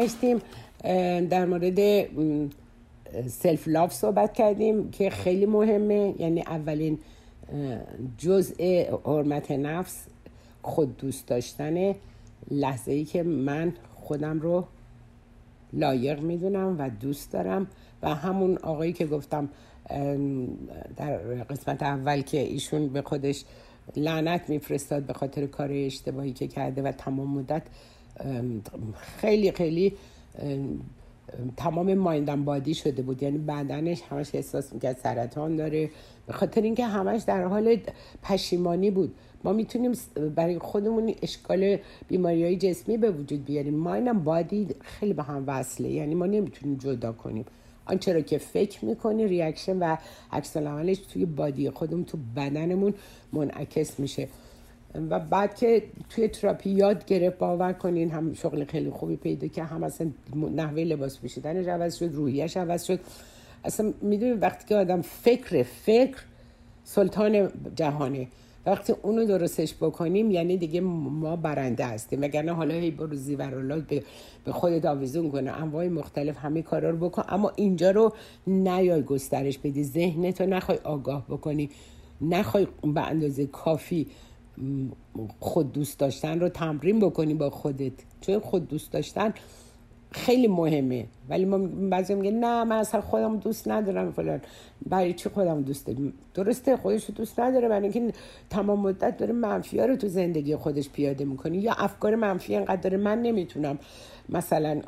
برگشتیم 0.00 0.40
در 1.28 1.44
مورد 1.44 2.06
سلف 3.28 3.68
لاف 3.68 3.92
صحبت 3.92 4.32
کردیم 4.32 4.90
که 4.90 5.10
خیلی 5.10 5.46
مهمه. 5.46 6.14
یعنی 6.18 6.40
اولین 6.40 6.98
جزء 8.18 8.84
حرمت 9.04 9.50
نفس 9.50 10.06
خود 10.62 10.96
دوست 10.96 11.26
داشتن 11.26 11.94
لحظه 12.50 12.92
ای 12.92 13.04
که 13.04 13.22
من 13.22 13.72
خودم 13.94 14.40
رو 14.40 14.64
لایق 15.72 16.20
می‌دونم 16.20 16.76
و 16.78 16.90
دوست 16.90 17.32
دارم 17.32 17.66
و 18.02 18.14
همون 18.14 18.58
آقایی 18.58 18.92
که 18.92 19.06
گفتم 19.06 19.48
در 20.96 21.16
قسمت 21.50 21.82
اول 21.82 22.20
که 22.20 22.38
ایشون 22.40 22.88
به 22.88 23.02
خودش 23.02 23.44
لعنت 23.96 24.48
میفرستاد 24.48 25.02
به 25.02 25.12
خاطر 25.12 25.46
کار 25.46 25.68
اشتباهی 25.72 26.32
که 26.32 26.48
کرده 26.48 26.82
و 26.82 26.92
تمام 26.92 27.38
مدت 27.38 27.62
خیلی 29.16 29.52
خیلی 29.52 29.92
تمام 31.56 31.94
mind 31.94 32.23
and 32.23 32.44
body 32.44 32.74
شده 32.74 33.02
بود. 33.02 33.22
یعنی 33.22 33.38
بدنش 33.38 34.02
همش 34.02 34.34
احساس 34.34 34.72
می‌کرد 34.72 34.98
سرطان 35.02 35.56
داره. 35.56 35.90
به 36.26 36.32
خاطر 36.32 36.62
اینکه 36.62 36.86
همش 36.86 37.22
در 37.22 37.44
حال 37.44 37.76
پشیمانی 38.22 38.90
بود. 38.90 39.14
ما 39.44 39.52
می‌تونیم 39.52 39.92
برای 40.34 40.58
خودمون 40.58 41.14
اشکال 41.22 41.76
بیماری 42.08 42.44
های 42.44 42.56
جسمی 42.56 42.96
به 42.96 43.10
وجود 43.10 43.44
بیاریم. 43.44 43.74
mind 43.74 43.99
and 43.99 44.18
body 44.18 44.68
خیلی 44.80 45.12
به 45.12 45.22
هم 45.22 45.44
وصله. 45.46 45.88
یعنی 45.88 46.14
ما 46.14 46.26
نمی‌تونیم 46.26 46.78
جدا 46.78 47.12
کنیم. 47.12 47.44
آنچه 47.86 48.12
را 48.12 48.20
که 48.20 48.38
فکر 48.38 48.84
می‌کنی 48.84 49.26
reaction 49.26 49.78
و 49.78 49.96
عکس 50.32 50.52
توی 51.12 51.24
body 51.24 51.70
خودمون 51.70 52.04
تو 52.04 52.18
بدنمون 52.36 52.94
منعکس 53.32 54.00
میشه. 54.00 54.28
و 54.94 55.20
بعد 55.20 55.54
که 55.54 55.82
توی 56.10 56.28
تراپی 56.28 56.70
یاد 56.70 57.04
گرفت 57.04 57.38
باور 57.38 57.72
کنین 57.72 58.10
هم 58.10 58.32
شغل 58.32 58.64
خیلی 58.64 58.90
خوبی 58.90 59.16
پیدا 59.16 59.48
که 59.48 59.64
هم 59.64 59.82
اصلا 59.82 60.10
نحوه 60.54 60.82
لباس 60.82 61.18
پوشیدنش 61.18 61.66
عوض 61.66 61.96
شد 61.96 62.14
روحیش 62.14 62.56
عوض 62.56 62.84
شد. 62.84 63.00
اصلا 63.64 63.92
می‌دونی 64.02 64.32
وقتی 64.32 64.68
که 64.68 64.76
آدم 64.76 65.00
فکر 65.00 65.62
فکر 65.62 66.24
سلطان 66.84 67.50
جهانه. 67.76 68.28
وقتی 68.66 68.94
اونو 69.02 69.24
درستش 69.24 69.74
بکنیم 69.74 70.30
یعنی 70.30 70.56
دیگه 70.56 70.80
ما 70.80 71.36
برنده 71.36 71.84
هستیم. 71.86 72.22
وگرنه 72.22 72.52
حالا 72.52 72.74
هی 72.74 72.90
برو 72.90 73.16
به, 73.88 74.02
به 74.44 74.52
خودت 74.52 74.84
آویزون 74.84 75.30
کنه. 75.30 75.50
انواع 75.50 75.88
مختلف 75.88 76.38
همه 76.38 76.62
کارا 76.62 76.90
رو 76.90 77.08
بکن. 77.08 77.22
اما 77.28 77.52
اینجا 77.56 77.90
رو 77.90 78.12
نیای 78.46 79.02
گسترش 79.02 79.58
بدی. 79.58 79.84
ذهنتو 79.84 80.46
نخوای 80.46 80.78
آگاه 80.84 81.26
بکنی. 81.28 81.70
نخوای 82.20 82.66
به 82.94 83.00
اندازه 83.00 83.46
کافی 83.46 84.06
خود 85.40 85.72
دوست 85.72 85.98
داشتن 85.98 86.40
رو 86.40 86.48
تمرین 86.48 86.98
بکنی 86.98 87.34
با 87.34 87.50
خودت. 87.50 87.92
چون 88.20 88.38
خود 88.38 88.68
دوست 88.68 88.92
داشتن 88.92 89.34
خیلی 90.12 90.48
مهمه. 90.48 91.06
ولی 91.28 91.44
ما 91.44 91.58
بعضی 91.90 92.14
میگه 92.14 92.30
نه 92.30 92.64
من 92.64 92.76
اصلا 92.76 93.00
خودم 93.00 93.36
دوست 93.36 93.68
ندارم 93.68 94.12
فلان. 94.12 94.40
برای 94.86 95.14
چی 95.14 95.28
خودم 95.28 95.62
دوست 95.62 95.86
دارم؟ 95.86 96.12
درسته 96.34 96.76
خودش 96.76 97.04
رو 97.04 97.14
دوست 97.14 97.40
نداره. 97.40 97.68
برای 97.68 97.88
اینکه 97.88 98.12
تمام 98.50 98.80
مدت 98.80 99.16
داره 99.16 99.32
منفی 99.32 99.78
ها 99.78 99.86
رو 99.86 99.96
تو 99.96 100.08
زندگی 100.08 100.56
خودش 100.56 100.90
پیاده 100.90 101.24
می‌کنه. 101.24 101.58
یا 101.58 101.72
افکار 101.72 102.14
منفی 102.14 102.56
انقدر 102.56 102.80
داره 102.80 102.96
من 102.96 103.22
نمی‌تونم 103.22 103.78
مثلا 104.28 104.80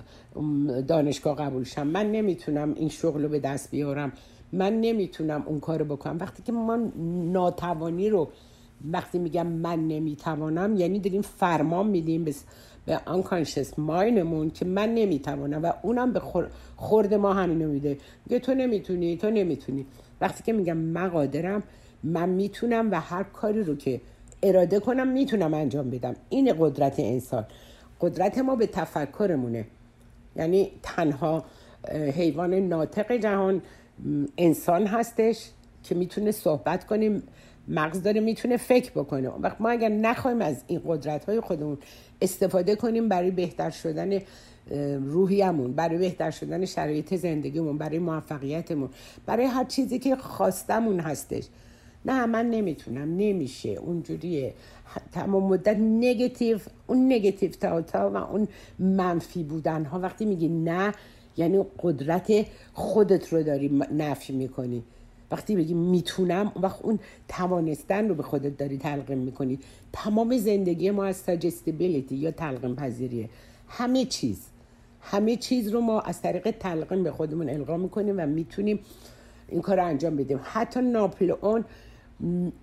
دانشگاه 0.89 1.37
قبول 1.37 1.65
شم. 1.65 1.87
من 1.87 2.13
نمی‌تونم 2.13 2.75
این 2.75 2.89
شغل 2.89 3.23
رو 3.23 3.29
به 3.29 3.39
دست 3.39 3.71
بیارم. 3.71 4.13
من 4.53 4.81
نمی‌تونم 4.81 5.43
اون 5.47 5.61
کارو 5.61 5.85
بکنم. 5.85 6.19
وقتی 6.21 6.43
که 6.43 6.53
ما 6.53 6.79
ناتوانی 7.33 8.09
رو 8.09 8.29
وقتی 8.93 9.19
میگم 9.19 9.47
من 9.47 9.89
نمی‌توانم 9.89 10.77
یعنی 10.77 10.99
داریم 10.99 11.23
فرمان 11.23 11.87
میدیم 11.87 12.25
به 12.25 12.35
به 12.87 13.01
unconscious 13.07 13.79
ماینمون 13.79 14.51
که 14.51 14.65
من 14.65 14.95
نمی‌توانم 14.95 15.63
و 15.63 15.73
اونم 15.83 16.13
به 16.13 16.21
خورد 16.77 17.15
ما 17.15 17.35
همینو 17.35 17.69
میده. 17.69 17.99
میگه 18.27 18.39
تو 18.39 18.55
نمی‌تونی 18.55 19.17
تو 19.17 19.31
نمی‌تونی. 19.31 19.87
وقتی 20.21 20.43
که 20.43 20.53
میگم 20.53 20.77
من 20.77 21.09
قادرم 21.09 21.63
من 22.05 22.29
می‌تونم 22.29 22.91
و 22.91 23.01
هر 23.01 23.23
کاری 23.23 23.63
رو 23.63 23.77
که 23.77 24.01
اراده 24.43 24.81
کنم 24.81 25.09
می‌تونم 25.09 25.55
انجام 25.55 25.91
بدم. 25.91 26.17
این 26.29 26.55
قدرت 26.59 27.01
انسان. 27.01 27.47
قدرت 28.01 28.39
ما 28.39 28.57
به 28.57 28.67
تفکرمونه. 28.67 29.65
یعنی 30.37 30.71
تنها 30.83 31.45
حیوان 31.93 32.55
ناطق 32.55 33.13
جهان 33.13 33.63
انسان 34.39 34.87
هستش 34.87 35.51
که 35.85 35.95
می‌تونه 35.95 36.31
صحبت 36.31 36.87
کنیم 36.87 37.23
مغز 37.69 38.03
داره 38.03 38.21
می‌تونه 38.21 38.57
فکر 38.57 38.91
بکنه. 38.91 39.29
وقت 39.29 39.61
ما 39.61 39.71
اگر 39.71 39.89
نخوایم 39.89 40.41
از 40.43 40.63
این 40.67 40.81
قدرت 40.87 41.25
های 41.25 41.41
خودمون 41.41 41.79
استفاده 42.23 42.77
کنیم 42.77 43.09
برای 43.09 43.31
بهتر 43.31 43.71
شدن 43.71 44.19
روحیمون 45.05 45.73
برای 45.73 45.99
بهتر 45.99 46.31
شدن 46.31 46.65
شرایط 46.65 47.15
زندگیمون 47.15 47.79
برای 47.79 47.99
موفقیتمون 47.99 48.89
برای 49.27 49.47
هر 49.47 49.65
چیزی 49.65 49.99
که 49.99 50.17
خواستمون 50.17 51.01
هستش. 51.01 51.45
نه 52.05 52.27
من 52.27 52.51
نمی‌تونم. 52.51 53.17
نمیشه. 53.17 53.69
اونجوریه. 53.69 54.55
تمام 55.13 55.43
مدت 55.43 55.77
نگتیو 55.77 56.59
اون 56.87 57.13
نگتیو 57.13 57.51
تاتا 57.51 58.11
و 58.11 58.17
اون 58.17 58.49
منفی 58.79 59.43
بودن 59.43 59.85
ها 59.85 60.01
وقتی 60.01 60.25
میگی 60.25 60.49
نه 60.49 60.93
یعنی 61.37 61.65
قدرت 61.83 62.47
خودت 62.73 63.33
رو 63.33 63.43
داری 63.43 63.83
نفی 63.93 64.33
می‌کنی. 64.33 64.83
وقتی 65.33 65.57
بگی 65.57 65.75
می‌تونم 65.75 66.53
اون 66.55 66.65
وقت 66.65 66.83
اون 66.83 66.99
توانستن 67.29 68.09
رو 68.09 68.15
به 68.15 68.23
خودت 68.23 68.57
داری 68.57 68.79
تلقیم 68.79 69.19
می‌کنی. 69.19 69.59
تمام 69.93 70.39
زندگی 70.39 70.91
ما 70.91 71.05
از 71.05 71.17
ساجستیبیلیتی 71.17 72.17
یا 72.17 72.31
تلقیم 72.31 72.75
پذیریه 72.75 73.29
همه 73.69 74.05
چیز. 74.05 74.47
همه 75.01 75.37
چیز 75.37 75.69
رو 75.69 75.81
ما 75.81 76.01
از 76.01 76.23
طریق 76.23 76.51
تلقیم 76.51 77.03
به 77.03 77.11
خودمون 77.11 77.49
القا 77.51 77.77
می‌کنیم 77.77 78.15
و 78.19 78.27
می‌تونیم 78.27 78.79
این 79.49 79.61
کار 79.63 79.77
رو 79.77 79.87
انجام 79.87 80.17
بدیم. 80.17 80.41
حتی 80.43 80.81
ناپلئون 80.81 81.65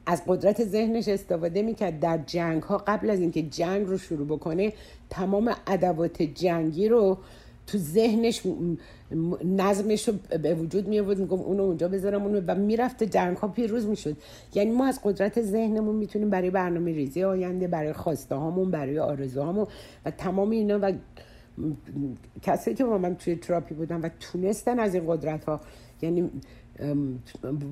از 0.06 0.22
قدرت 0.28 0.64
ذهنش 0.64 1.08
استفاده 1.08 1.62
می‌کرد. 1.62 2.00
در 2.00 2.20
جنگ 2.28 2.64
ها 2.64 2.78
قبل 2.78 3.10
از 3.10 3.20
اینکه 3.20 3.42
جنگ 3.42 3.88
رو 3.88 3.98
شروع 3.98 4.28
بکنه 4.28 4.74
تمام 5.10 5.56
ادوات 5.68 6.22
جنگی 6.22 6.88
رو 6.88 7.18
تو 7.72 7.78
ذهنش 7.78 8.42
نظمش 9.46 10.10
رو 10.10 10.14
به 10.42 10.56
وجود 10.56 10.88
می 10.88 11.00
آورد 11.00 11.20
میگم 11.20 11.40
اونو 11.40 11.64
اونجا 11.64 11.88
بذارم 11.88 12.24
اونو 12.24 12.42
و 12.48 12.56
می‌رفته 12.56 13.06
جنگ 13.06 13.38
ها 13.38 13.48
پیروز 13.48 13.86
می‌شد. 13.86 14.16
یعنی 14.54 14.72
ما 14.72 14.86
از 14.86 15.00
قدرت 15.04 15.42
ذهنمون 15.42 15.96
می‌تونیم 15.96 16.30
برای 16.30 16.50
برنامه 16.50 16.92
ریزی 16.92 17.24
آینده 17.24 17.68
برای 17.68 17.94
خواسته 17.94 18.36
هامون 18.36 18.72
برای 18.72 19.00
آرزوهامون 19.00 19.68
و 20.06 20.12
تمام 20.12 20.50
اینا 20.50 20.80
و 20.82 20.94
کسی 22.42 22.74
که 22.74 22.84
با 22.84 22.98
من 22.98 23.16
توی 23.16 23.36
تراپی 23.36 23.76
بودن 23.76 24.02
و 24.02 24.10
تونستن 24.20 24.80
از 24.80 24.96
این 24.96 25.04
قدرت 25.08 25.44
ها 25.44 25.62
یعنی 26.02 26.30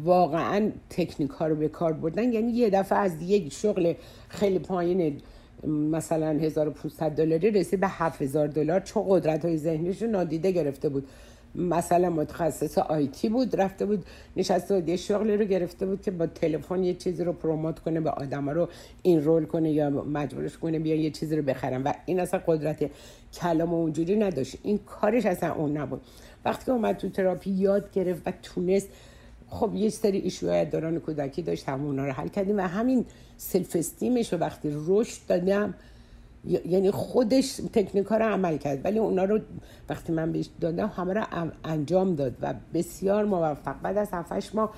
واقعا 0.04 0.72
تکنیک 0.90 1.32
ها 1.32 1.48
رو 1.48 1.56
به 1.56 1.68
کار 1.68 1.94
بردن 1.94 2.34
یعنی 2.34 2.52
یه 2.52 2.70
دفعه 2.70 2.98
از 2.98 3.22
یک 3.22 3.54
شغل 3.54 3.94
خیلی 4.30 4.60
پایین 4.60 5.22
مثلا 5.65 6.39
1500 6.39 7.12
دلاری 7.12 7.52
رسید 7.52 7.80
به 7.80 7.88
7000 7.88 8.48
دلار 8.48 8.80
چون 8.80 9.06
قدرت 9.10 9.46
های 9.46 9.58
ذهنیش 9.58 10.02
نادیده 10.02 10.52
گرفته 10.52 10.89
بود. 10.89 11.08
مثلا 11.56 12.10
متخصص 12.10 12.78
آیتی 12.78 13.30
بود 13.30 13.62
رفته 13.62 13.86
بود 13.86 14.06
نشسته 14.38 14.76
بود 14.76 14.89
یه 14.89 14.96
شغلی 14.96 15.38
رو 15.38 15.46
گرفته 15.46 15.86
بود 15.86 16.02
که 16.02 16.12
با 16.12 16.28
تلفن 16.28 16.84
یه 16.84 16.93
چیزی 16.93 17.24
رو 17.24 17.34
پروموت 17.34 17.80
کنه 17.80 18.02
به 18.02 18.10
آدما 18.10 18.52
رو 18.52 18.70
این 19.02 19.24
رول 19.24 19.46
کنه 19.46 19.72
یا 19.72 19.89
مجبورش 19.89 20.58
کنه 20.58 20.80
بیا 20.80 20.96
یه 20.96 21.12
چیزی 21.12 21.36
رو 21.36 21.41
بخرم 21.41 21.86
و 21.86 21.93
این 22.06 22.20
اصلا 22.20 22.41
قدرت 22.48 22.91
کلام 23.34 23.74
اونجوری 23.74 24.15
نداشت. 24.15 24.58
این 24.63 24.78
کارش 24.78 25.26
اصلا 25.26 25.54
اون 25.54 25.78
نبود. 25.78 26.02
وقتی 26.46 26.65
که 26.65 26.72
اومد 26.72 26.98
تو 26.98 27.10
تراپی 27.10 27.50
یاد 27.50 27.91
گرفت 27.91 28.22
و 28.28 28.32
تونست 28.43 28.89
خب 29.50 29.76
یه 29.76 29.90
سری 29.90 30.18
issue 30.17 30.52
های 30.52 30.65
دوران 30.66 31.00
کودکی 31.00 31.42
داشت 31.42 31.70
همون 31.70 32.00
رو 32.00 32.12
حل 32.12 32.28
کردیم 32.28 32.58
و 32.58 32.62
همین 32.62 33.06
self-esteem 33.38 33.76
ش 33.76 34.34
رو 34.34 34.40
وقتی 34.40 34.70
رشد 34.88 35.22
دادم 35.28 35.74
یعنی 36.46 36.92
خودش 36.92 37.62
تکنیک 37.74 38.08
رو 38.08 38.26
عمل 38.26 38.58
کرد. 38.58 38.86
ولی 38.86 39.00
اونا 39.00 39.24
رو 39.24 39.40
وقتی 39.90 40.14
من 40.14 40.32
بهش 40.32 40.50
دادم 40.62 40.92
همه 40.96 41.14
رو 41.14 41.24
انجام 41.64 42.16
داد 42.16 42.34
و 42.42 42.54
بسیار 42.74 43.26
موفق. 43.26 43.82
بعد 43.82 43.98
از 43.98 44.10
7 44.12 44.56
ماه 44.56 44.74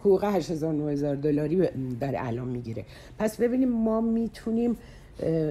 حقوق 0.00 0.24
8000 0.24 1.14
دلاری 1.14 1.68
در 2.00 2.14
الان 2.16 2.48
می‌گیره. 2.48 2.84
پس 3.18 3.36
ببینیم 3.36 3.68
ما 3.68 4.00
می‌تونیم 4.00 4.76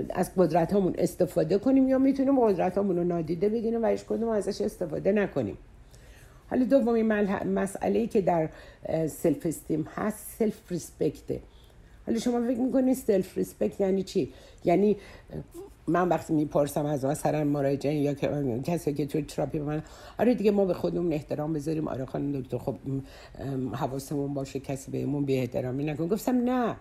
از 0.10 0.32
قدرت 0.38 0.74
همون 0.74 0.94
استفاده 0.98 1.58
کنیم 1.58 1.88
یا 1.88 1.98
می‌تونیم 1.98 2.40
قدرت 2.40 2.78
همون 2.78 2.98
رو 2.98 3.04
نادیده 3.04 3.50
بگیریم 3.50 3.84
و 3.84 3.88
هیچ 3.88 4.06
کدوم 4.06 4.30
ازش 4.30 4.62
استفاده 4.62 5.12
نکنیم. 5.12 5.58
حالا 6.54 6.66
دومین 6.66 7.06
مسئله 7.44 8.00
ای 8.00 8.08
که 8.08 8.22
در 8.22 8.50
self-esteem 9.08 9.88
هست 9.96 10.36
self-respect 10.40 10.72
ه 10.72 11.40
حالا 12.06 12.20
شما 12.20 12.42
فکر 12.48 12.60
می‌کنید 12.60 12.96
self-respect 12.96 13.82
یعنی 13.82 14.04
چی؟ 14.04 14.34
یعنی 14.64 14.98
من 15.88 16.10
وقتی 16.10 16.34
می‌پرسم 16.34 16.86
از 16.86 17.06
مثلا 17.06 17.44
مراجعین 17.44 18.04
یا 18.04 18.14
کسی 18.64 18.94
که 18.94 19.06
توی 19.06 19.22
تراپی 19.22 19.60
من 19.60 19.84
آره 20.20 20.36
دیگه 20.36 20.52
ما 20.52 20.66
به 20.66 20.74
خودمون 20.74 21.14
احترام 21.14 21.54
بذاریم. 21.54 21.88
آره 21.88 22.06
خانم 22.06 22.42
دکتر 22.42 22.58
خب 22.58 22.76
حواسمون 23.74 24.34
باشه 24.34 24.60
کسی 24.60 24.92
بهمون 24.92 25.26
بی 25.26 25.38
احترامی 25.38 25.84
نکن. 25.84 26.08
گفتم 26.08 26.36
نه 26.36 26.76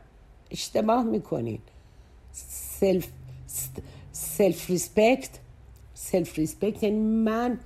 اشتباه 0.51 1.05
می‌کنین. 1.05 1.59
self 2.33 3.09
self-respect 4.13 5.31
self-respect 5.95 6.83
یعنی 6.83 7.01
من 7.01 7.59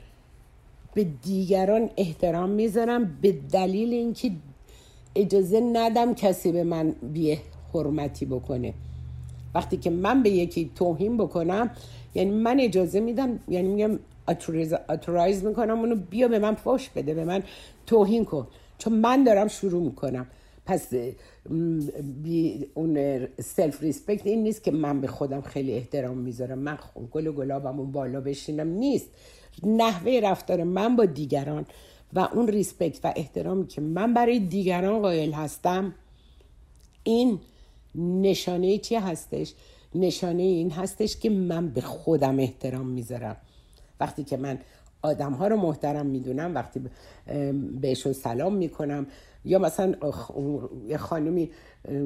به 0.97 1.05
دیگران 1.05 1.91
احترام 1.97 2.51
می‌ذارم 2.51 3.19
به 3.23 3.33
دلیل 3.33 3.93
اینکه 3.93 4.31
اجازه 5.17 5.61
ندم 5.61 6.15
کسی 6.15 6.53
به 6.53 6.65
من 6.65 6.95
بی 7.13 7.39
حرمتی 7.75 8.27
بکنه. 8.27 8.75
وقتی 9.55 9.77
که 9.77 9.91
من 9.91 10.23
به 10.23 10.31
یکی 10.31 10.71
توهین 10.75 11.17
بکنم 11.17 11.71
یعنی 12.15 12.31
من 12.31 12.61
اجازه 12.61 13.01
میدم 13.01 13.39
یعنی 13.49 13.69
میگم 13.69 13.99
authorize 14.89 15.45
می‌کنم 15.45 15.79
اونو 15.79 15.95
بیا 16.11 16.29
به 16.29 16.39
من 16.39 16.55
فوش 16.55 16.89
بده 16.89 17.15
به 17.15 17.25
من 17.25 17.43
توهین 17.87 18.25
کن. 18.25 18.47
چون 18.79 18.93
من 18.93 19.25
دارم 19.25 19.49
شروع 19.49 19.83
می‌کنم. 19.83 20.27
پس 20.67 20.89
بی 22.23 22.67
اون 22.75 23.27
self-respect 23.41 24.27
این 24.27 24.43
نیست 24.43 24.65
که 24.65 24.71
من 24.71 25.01
به 25.01 25.07
خودم 25.07 25.41
خیلی 25.41 25.73
احترام 25.73 26.19
می‌ذارم. 26.19 26.59
من 26.59 26.79
گل 27.11 27.27
و 27.27 27.33
گلابم 27.33 27.81
اون 27.81 27.93
بالا 27.93 28.21
بشینم 28.21 28.69
نیست. 28.69 29.07
نحوه 29.63 30.21
رفتار 30.23 30.63
من 30.63 30.97
با 30.97 31.05
دیگران 31.05 31.67
و 32.13 32.21
اون 32.21 32.49
respect 32.49 33.05
و 33.05 33.13
احترامی 33.17 33.67
که 33.67 33.81
من 33.81 34.15
برای 34.15 34.39
دیگران 34.39 35.03
قائل 35.03 35.33
هستم 35.33 35.95
این 37.05 37.39
نشانه 37.95 38.79
چی 38.79 38.95
هستش؟ 38.95 39.55
نشانه 39.95 40.43
این 40.43 40.71
هستش 40.71 41.17
که 41.17 41.31
من 41.31 41.69
به 41.69 41.81
خودم 41.81 42.39
احترام 42.39 42.87
می‌ذارم. 42.87 43.37
وقتی 44.01 44.25
که 44.25 44.37
من 44.37 44.59
آدم 45.03 45.33
ها 45.33 45.49
رو 45.49 45.57
محترم 45.57 46.07
می‌دونم 46.07 46.55
وقتی 46.55 46.81
بهشون 47.81 48.13
سلام 48.13 48.55
می‌کنم 48.55 49.07
یا 49.47 49.59
مثلا 49.59 49.95
یه 50.87 50.97
خانمی 50.97 51.51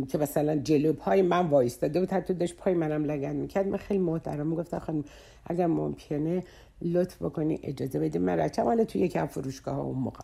که 0.09 0.19
مثلا 0.19 0.57
جلو 0.57 0.93
پای 0.93 1.23
من 1.23 1.47
وایستاده 1.47 2.01
بود 2.01 2.11
حتی 2.11 2.35
داشت 2.35 2.57
پای 2.57 2.75
منم 2.75 3.05
لگن 3.05 3.37
می‌کرد. 3.37 3.67
من 3.67 3.77
خیلی 3.77 4.01
محترم 4.01 4.47
می‌گفتم 4.47 4.79
خانم 4.79 5.05
اگر 5.47 5.67
ممکنه 5.67 6.43
لطف 6.83 7.23
بکنی 7.23 7.61
اجازه 7.63 7.99
بدی 7.99 8.19
من 8.19 8.39
رچم. 8.39 8.65
حالا 8.65 8.85
توی 8.85 9.01
یکی 9.01 9.27
فروشگاه 9.27 9.75
ها 9.75 9.83
اون 9.83 9.99
موقع. 9.99 10.21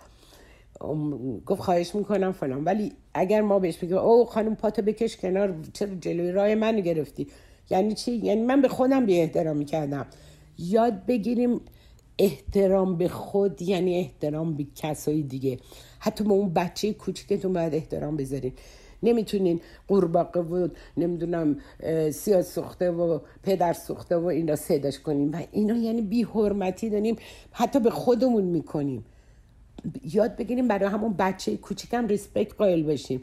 گفت 1.47 1.61
خواهش 1.61 1.95
می‌کنم 1.95 2.33
فلان. 2.33 2.65
ولی 2.65 2.93
اگر 3.15 3.41
ما 3.41 3.59
بهش 3.59 3.79
بگیم 3.79 3.97
او 3.97 4.25
خانم 4.25 4.55
پاتو 4.57 4.83
بکش 4.83 5.17
کنار 5.17 5.55
چرا 5.73 5.95
جلوی 5.95 6.33
راه 6.33 6.55
من 6.55 6.81
گرفتی. 6.81 7.27
یعنی 7.71 7.95
چی؟ 7.95 8.13
یعنی 8.13 8.43
من 8.43 8.63
به 8.63 8.69
خودم 8.69 9.07
بی 9.07 9.21
احترامی 9.21 9.65
کردم. 9.65 10.07
یاد 10.59 11.07
بگیریم 11.07 11.61
احترام 12.19 12.97
به 12.97 13.09
خود 13.09 13.63
یعنی 13.63 13.99
احترام 13.99 14.55
به 14.55 14.67
کسای 14.77 15.23
دیگه. 15.23 15.59
حتی 15.99 16.25
به 16.25 16.33
اون 16.33 16.53
بچه 16.55 16.93
کوچیکتون 16.93 17.53
باید 17.53 17.75
احترام 17.75 18.17
بذارین. 18.17 18.53
نمی‌تونین 19.03 19.61
قورباغه 19.89 20.41
و 20.41 20.69
نمی‌دونم 20.97 21.57
سیاه 22.13 22.43
سوخته 22.43 22.91
و 22.91 23.19
پدر 23.43 23.73
سوخته 23.73 24.17
و 24.17 24.25
اینا 24.25 24.57
صداش 24.57 24.99
کنیم 24.99 25.33
و 25.33 25.43
اینا 25.53 25.77
یعنی 25.77 26.03
بی 26.03 26.23
حرمتی 26.23 26.91
داریم 26.91 27.17
حتی 27.53 27.81
به 27.81 27.91
خودمون 27.91 28.45
می‌کنیم. 28.45 29.05
یاد 30.05 30.37
بگیریم 30.37 30.69
برای 30.69 30.89
همون 30.89 31.13
بچه 31.13 31.57
کوچیکم 31.57 32.07
ریسپکت 32.07 32.55
قائل 32.55 32.83
بشیم. 32.83 33.23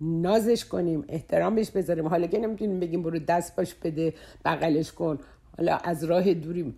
نازش 0.00 0.64
کنیم 0.64 1.04
احترامش 1.08 1.70
بذاریم. 1.70 2.08
حالا 2.08 2.26
که 2.26 2.38
نمی‌تونیم 2.38 2.80
بگیم 2.80 3.02
برو 3.02 3.18
دست 3.18 3.56
باش 3.56 3.74
بده 3.74 4.14
بغلش 4.44 4.92
کن. 4.92 5.18
حالا 5.58 5.76
از 5.76 6.04
راه 6.04 6.34
دوریم 6.34 6.74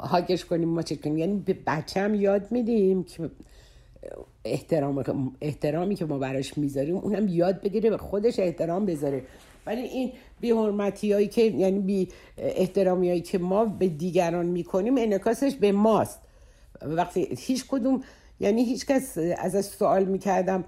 هاگش 0.00 0.44
کنیم 0.44 0.68
ما 0.68 0.82
کنیم؟ 0.82 1.18
یعنی 1.18 1.42
به 1.46 1.56
بچه 1.66 2.00
هم 2.00 2.14
یاد 2.14 2.52
میدیم 2.52 3.04
که 3.04 3.30
احترام 4.44 5.04
احترامی 5.40 5.94
که 5.94 6.04
ما 6.04 6.18
براش 6.18 6.58
می‌ذاریم 6.58 6.96
اونم 6.96 7.28
یاد 7.28 7.60
بگیره 7.60 7.90
به 7.90 7.96
خودش 7.96 8.38
احترام 8.38 8.86
بذاره. 8.86 9.22
ولی 9.66 9.80
این 9.80 10.12
بی 10.40 10.50
حرمتی 10.50 11.12
هایی 11.12 11.26
که 11.26 11.42
یعنی 11.42 11.78
بی 11.78 12.08
احترامی 12.38 13.08
هایی 13.08 13.20
که 13.20 13.38
ما 13.38 13.64
به 13.64 13.88
دیگران 13.88 14.46
می‌کنیم 14.46 14.98
انکاسش 14.98 15.54
به 15.54 15.72
ماست. 15.72 16.20
وقتی 16.82 17.28
هیچ 17.38 17.66
کدوم 17.68 18.02
یعنی 18.40 18.64
هیچ 18.64 18.86
کس 18.86 19.18
از 19.38 19.66
سوال 19.66 20.04
می‌کردم 20.04 20.64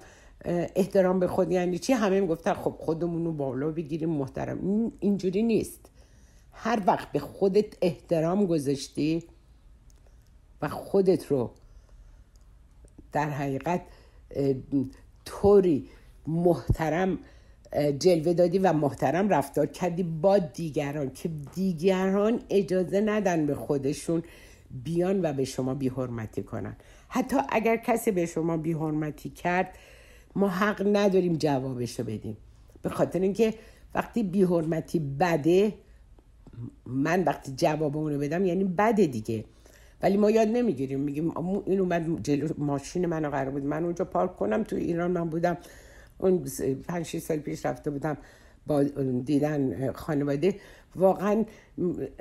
احترام 0.77 1.21
به 1.21 1.27
خود 1.27 1.53
یعنی 1.53 1.79
چی؟ 1.79 1.93
همه 1.93 2.21
می‌گفتن 2.21 2.53
خب 2.53 2.75
خودمون 2.79 3.25
رو 3.25 3.33
بالا 3.33 3.71
بگیریم 3.71 4.09
محترم. 4.09 4.93
اینجوری 5.01 5.43
نیست. 5.43 5.90
هر 6.53 6.83
وقت 6.87 7.13
به 7.13 7.19
خودت 7.19 7.77
احترام 7.83 8.47
گذاشتی 8.47 9.25
و 10.63 10.69
خودت 10.69 11.27
رو 11.27 11.51
در 13.13 13.31
حقیقت 13.31 13.83
طوری 15.25 15.89
محترم 16.27 17.19
جلوه 17.99 18.33
دادی 18.33 18.59
و 18.59 18.73
محترم 18.73 19.29
رفتار 19.29 19.67
کردی 19.67 20.03
با 20.03 20.39
دیگران 20.39 21.11
که 21.11 21.31
دیگران 21.55 22.41
اجازه 22.51 23.01
ندن 23.01 23.47
به 23.47 23.55
خودشون 23.55 24.23
بیان 24.85 25.21
و 25.25 25.33
به 25.33 25.45
شما 25.45 25.75
بیحرمتی 25.75 26.43
کنن. 26.43 26.77
حتی 27.09 27.37
اگر 27.49 27.77
کسی 27.77 28.11
به 28.11 28.27
شما 28.27 28.57
بیحرمتی 28.57 29.31
کرد 29.31 29.79
ما 30.37 30.49
حق 30.49 30.97
نداریم 30.97 31.37
جوابش 31.37 31.99
رو 31.99 32.05
بدیم. 32.05 32.37
به 32.83 32.89
خاطر 32.89 33.21
اینکه 33.21 33.55
وقتی 33.95 34.23
بیحرمتی 34.23 34.99
بده 34.99 35.75
من 36.87 37.25
وقتی 37.25 37.53
جواب 37.57 37.97
اون 37.97 38.19
بدم 38.19 38.45
یعنی 38.45 38.65
بده 38.65 39.07
دیگه. 39.07 39.45
ولی 40.03 40.17
ما 40.17 40.31
یاد 40.31 40.49
نمی‌گیریم. 40.49 41.01
میگیم 41.01 41.33
این 41.67 41.81
اومد 41.81 42.23
جلو 42.23 42.49
ماشین 42.59 43.07
منو 43.07 43.31
قرار 43.31 43.51
بود 43.51 43.65
من 43.65 43.85
اونجا 43.85 44.05
پارک 44.05 44.37
کنم. 44.37 44.65
تو 44.65 44.77
ایران 44.77 45.11
من 45.11 45.31
بودم 45.31 45.57
اون 46.19 46.45
پنج 46.89 47.17
سال 47.17 47.37
پیش 47.37 47.67
رفته 47.67 47.91
بودم 47.91 48.17
با 48.67 48.83
دیدن 49.25 49.93
خانواده. 49.93 50.55
واقعا 50.97 51.45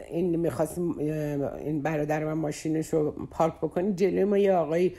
این 0.10 0.36
می‌خواست 0.36 0.78
این 0.78 1.82
برادر 1.82 2.25
من 2.25 2.34
ماشینش 2.34 2.93
رو 2.93 3.12
پارک 3.12 3.58
بکنی 3.58 3.93
جلوی 3.93 4.23
ما 4.23 4.38
یه 4.38 4.54
آقای 4.54 4.91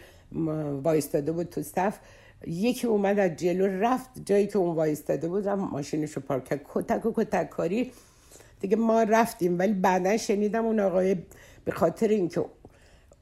وایستاده 0.85 1.33
بود 1.33 1.47
تو 1.47 1.63
صف. 1.63 1.99
یکی 2.47 2.87
اومد 2.87 3.19
از 3.19 3.37
جلو 3.37 3.67
رفت. 3.67 4.11
جایی 4.25 4.47
که 4.47 4.59
اون 4.59 4.77
وایستاده 4.77 5.29
بود 5.29 5.49
ماشینش 5.49 6.13
رو 6.13 6.23
پارک 6.23 6.45
کرد. 6.45 6.61
کتک 6.75 7.07
و 7.07 7.13
کتک 7.17 7.51
کاری 7.51 7.93
دیگه 8.61 8.77
ما 8.77 9.03
رفتیم 9.03 9.59
ولی 9.59 9.73
بعدا 9.73 10.17
شنیدم 10.17 10.67
اون 10.67 10.81
آقای 10.81 11.17
به 11.65 11.73
خاطر 11.73 12.09
اینکه 12.09 12.45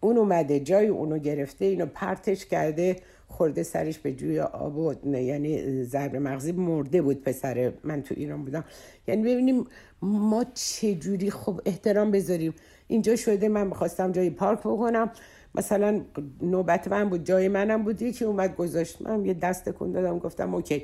اون 0.01 0.19
اومده 0.19 0.61
جای 0.61 0.87
اونو 0.89 1.19
گرفته 1.19 1.65
اینو 1.65 1.87
پرتش 1.87 2.47
کرده 2.47 2.97
خورده 3.29 3.63
سرش 3.63 3.99
به 3.99 4.13
جوی 4.13 4.41
آب 4.41 4.77
و 4.77 4.95
یعنی 5.05 5.85
ضرب 5.85 6.17
مغزی 6.17 6.53
مرده 6.53 7.03
بود 7.03 7.23
پسر 7.23 7.73
من 7.85 8.03
تو 8.03 8.15
ایران 8.19 8.45
بودم. 8.45 8.65
یعنی 9.07 9.23
ببینیم 9.23 9.65
ما 10.03 10.45
چجوری 10.55 11.31
خب 11.31 11.61
احترام 11.67 12.11
بذاریم. 12.11 12.55
اینجا 12.89 13.17
شده 13.17 13.49
من 13.49 13.67
می‌خواستم 13.67 14.13
جایی 14.13 14.31
پارک 14.31 14.61
بکنم. 14.61 15.11
مثلا 15.55 16.01
نوبت 16.43 16.89
من 16.89 17.09
بود 17.09 17.25
جای 17.25 17.49
منم 17.49 17.85
بود 17.85 18.03
یکی 18.03 18.25
اومد 18.25 18.57
گذاشت. 18.57 19.03
من 19.03 19.25
یه 19.25 19.35
دست 19.35 19.69
کن 19.69 19.93
دادم 19.93 20.19
گفتم 20.19 20.55
اوکی. 20.55 20.83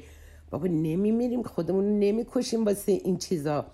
بابا 0.51 0.67
نمیمیریم 0.67 1.43
خودمون 1.43 1.99
نمی‌کشیم 1.99 2.65
واسه 2.65 2.93
این 2.93 3.17
چیزا. 3.17 3.67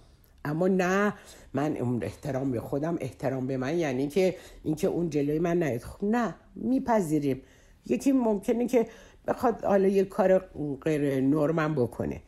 اما 0.45 0.69
نه 0.69 1.15
من 1.55 1.77
اون 1.77 2.03
احترام 2.03 2.51
به 2.51 2.61
خودم 2.61 2.97
احترام 3.01 3.47
به 3.47 3.57
من 3.57 3.79
یعنی 3.79 4.09
که 4.09 4.37
اینکه 4.65 4.87
اون 4.87 5.11
جلوی 5.11 5.39
من 5.39 5.63
نیاد. 5.63 5.81
خب 5.81 6.05
نه 6.05 6.35
میپذیریم. 6.57 7.43
یکی 7.87 8.13
ممکنه 8.13 8.69
که 8.69 8.87
بخواد 9.27 9.65
حالا 9.65 9.89
یه 9.89 10.05
کار 10.05 10.39
غیر 10.81 11.21
نرمم 11.21 11.75
بکنه. 11.75 12.21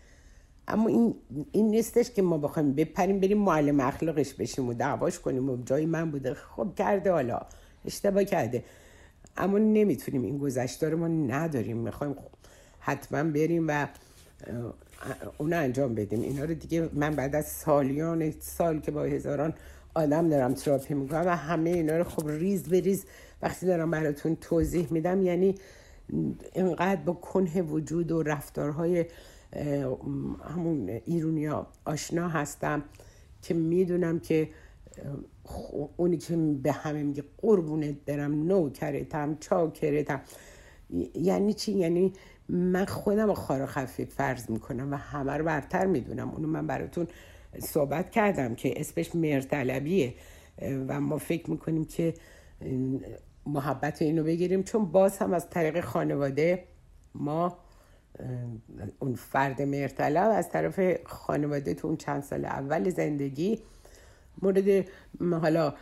اما 0.69 0.89
این, 0.89 1.15
این 1.53 1.71
نیستش 1.71 2.11
که 2.11 2.23
ما 2.23 2.39
بخوایم 2.39 2.73
بپریم 2.73 3.21
بریم 3.21 3.39
معلم 3.39 3.81
اخلاقش 3.81 4.35
بشیم 4.35 4.69
و 4.69 4.75
دعواش 4.75 5.19
کنیم 5.19 5.51
و 5.51 5.57
جای 5.57 5.87
من 5.87 6.11
بوده. 6.11 6.35
خب 6.35 6.75
کرده 6.77 7.13
حالا 7.13 7.41
اشتباه 7.85 8.25
کرده. 8.25 8.65
اما 9.37 9.59
نمی‌تونیم 9.59 10.23
این 10.23 10.39
گذشته 10.39 10.89
رو 10.89 10.99
ما 10.99 11.09
نداریم. 11.09 11.77
می‌خوایم 11.77 12.17
حتما 12.81 13.23
بریم 13.31 13.65
و 13.69 13.87
اون 15.39 15.53
انجام 15.53 15.95
بدیم. 15.95 16.21
اینا 16.23 16.45
رو 16.45 16.55
دیگه 16.55 16.89
من 16.93 17.15
بعد 17.15 17.35
از 17.35 17.47
سالیان 17.47 18.31
سال 18.41 18.81
که 18.81 18.91
با 18.91 19.03
هزاران 19.03 19.55
آدم 19.95 20.29
دارم 20.29 20.55
تراپی 20.55 20.95
می‌کنم 20.95 21.27
و 21.27 21.37
همه 21.37 21.71
اینا 21.71 21.97
رو 21.97 22.05
خب 22.05 22.29
ریز 22.29 22.63
به 22.63 22.81
ریز 22.81 23.05
وقتی 23.43 23.67
دارم 23.67 23.91
براتون 23.91 24.37
توضیح 24.37 24.87
میدم 24.91 25.23
یعنی 25.23 25.55
اینقدر 26.55 27.01
با 27.01 27.13
کنه 27.13 27.63
وجود 27.63 28.13
و 28.13 28.23
رفتارهای 28.23 29.05
همون 30.55 31.01
ایرونیا 31.05 31.67
آشنا 31.85 32.29
هستم 32.29 32.83
که 33.43 33.55
می‌دونم 33.55 34.21
که 34.21 34.49
اونی 35.97 36.17
که 36.17 36.37
به 36.37 36.73
همه 36.73 37.03
میگه 37.03 37.25
قربونت 37.39 37.95
برم 38.07 38.47
نوکرتم 38.47 39.37
چاکرتم. 39.41 40.21
یعنی 41.15 41.55
چی؟ 41.55 41.73
یعنی 41.73 42.13
من 42.49 42.85
خودم 42.85 43.27
رو 43.27 43.35
خار 43.35 43.67
خفیف 43.67 44.15
فرض 44.15 44.51
می‌کنم 44.51 44.93
و 44.93 44.97
همه 44.97 45.33
رو 45.33 45.45
برتر 45.45 45.87
می‌دونم. 45.87 46.31
اونو 46.31 46.49
من 46.49 46.67
براتون 46.67 47.07
صحبت 47.59 48.11
کردم 48.11 48.55
که 48.55 48.81
اسمش 48.81 49.15
مرتلبیه 49.15 50.15
و 50.89 51.01
ما 51.01 51.19
فکر 51.19 51.51
می‌کنیم 51.51 51.85
که 51.85 52.15
محبت 53.47 54.03
اینو 54.03 54.25
بگیریم 54.25 54.63
چون 54.63 54.85
باز 54.85 55.19
هم 55.19 55.33
از 55.33 55.51
طریق 55.51 55.81
خانواده 55.81 56.65
ما 57.15 57.59
اون 58.99 59.15
فرد 59.15 59.63
مرتلب 59.63 60.31
از 60.35 60.49
طرف 60.49 60.81
خانواده 61.05 61.75
تو 61.75 61.89
اون 61.89 61.97
چند 61.97 62.23
سال 62.23 62.45
اول 62.45 62.91
زندگی 62.91 63.59
مورد 64.43 64.87
حالا 65.43 65.75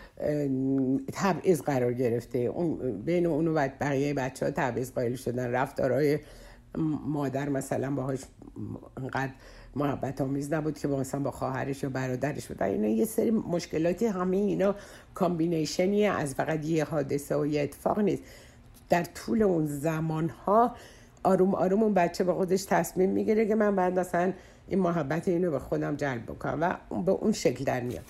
تبعیض 1.12 1.62
قرار 1.62 1.92
گرفته. 1.92 2.38
اون 2.38 3.02
بین 3.02 3.26
اون 3.26 3.48
و 3.48 3.68
بقیه 3.80 4.14
بچه 4.14 4.46
ها 4.46 4.52
تبعیض 4.52 4.92
قائل 4.92 5.14
شدن. 5.14 5.50
رفتارهای 5.50 6.18
مادر 7.06 7.48
مثلا 7.48 7.90
باهاش 7.90 8.20
انقدر 8.96 9.32
محبت 9.76 10.20
آمیز 10.20 10.52
نبود 10.52 10.78
که 10.78 10.88
مثلا 10.88 11.20
با 11.20 11.30
خواهرش 11.30 11.84
و 11.84 11.90
برادرش 11.90 12.46
بود. 12.46 12.62
اینا 12.62 12.88
یه 12.88 13.04
سری 13.04 13.30
مشکلاتی 13.30 14.06
همه 14.06 14.36
اینا 14.36 14.74
combination 15.14 15.99
ی 15.99 16.06
از 16.06 16.34
فقط 16.34 16.64
یه 16.64 16.84
حادثه 16.84 17.36
و 17.36 17.46
یه 17.46 17.62
اتفاق 17.62 17.98
نیست. 17.98 18.22
در 18.88 19.04
طول 19.04 19.42
اون 19.42 19.66
زمان 19.66 20.28
ها 20.28 20.74
آروم 21.22 21.54
آروم 21.54 21.82
اون 21.82 21.94
بچه 21.94 22.24
با 22.24 22.34
خودش 22.34 22.64
تصمیم 22.64 23.10
می‌گیره 23.10 23.46
که 23.46 23.54
من 23.54 23.76
بعد 23.76 23.98
مثلا 23.98 24.32
این 24.68 24.78
محبت 24.78 25.28
اینو 25.28 25.50
به 25.50 25.58
خودم 25.58 25.96
جلب 25.96 26.22
بکنم 26.22 26.78
و 26.90 27.02
به 27.02 27.12
اون 27.12 27.32
شکل 27.32 27.64
در 27.64 27.80
میاد. 27.80 28.04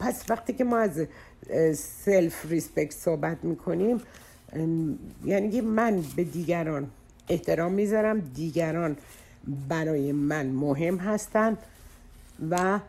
پس 0.00 0.30
وقتی 0.30 0.52
که 0.52 0.64
ما 0.64 0.78
از 0.78 1.06
self-respect 1.78 2.92
صحبت 2.92 3.44
می‌کنیم 3.44 4.00
یعنی 5.24 5.60
من 5.60 6.02
به 6.16 6.24
دیگران 6.24 6.86
احترام 7.28 7.72
می‌ذارم. 7.72 8.20
دیگران 8.20 8.96
برای 9.68 10.12
من 10.12 10.46
مهم 10.46 10.96
هستن 10.96 11.56
و 12.50 12.80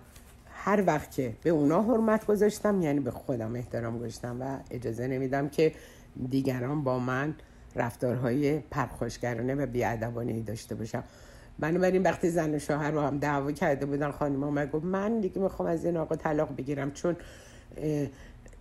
هر 0.54 0.84
وقت 0.88 1.12
که 1.12 1.34
به 1.43 1.50
اونا 1.50 1.82
حرمت 1.82 2.26
گذاشتم 2.26 2.82
یعنی 2.82 3.00
به 3.00 3.12
خودم 3.12 3.56
احترام 3.56 3.98
گذاشتم 3.98 4.38
و 4.41 4.58
اجازه 4.71 5.08
نمیدم 5.08 5.50
که 5.50 5.71
دیگران 6.30 6.84
با 6.84 7.00
من 7.00 7.36
رفتارهای 7.76 8.60
پرخوشگرانه 8.60 9.56
و 9.56 9.65
بیادبانه 9.65 10.41
داشته 10.41 10.76
باشم. 10.76 11.04
بنابراین 11.60 12.04
وقتی 12.04 12.30
زن 12.30 12.56
و 12.56 12.60
شوهر 12.60 12.91
رو 12.91 13.02
هم 13.02 13.17
دعوا 13.17 13.52
کرده 13.52 13.86
بودن 13.86 14.12
خانم 14.12 14.43
اومد 14.43 14.71
گفت 14.71 14.86
من 14.86 15.19
دیگه 15.19 15.41
می‌خوام 15.41 15.69
از 15.69 15.86
این 15.86 15.98
آقا 15.98 16.15
طلاق 16.15 16.56
بگیرم 16.56 16.91
چون 16.91 17.15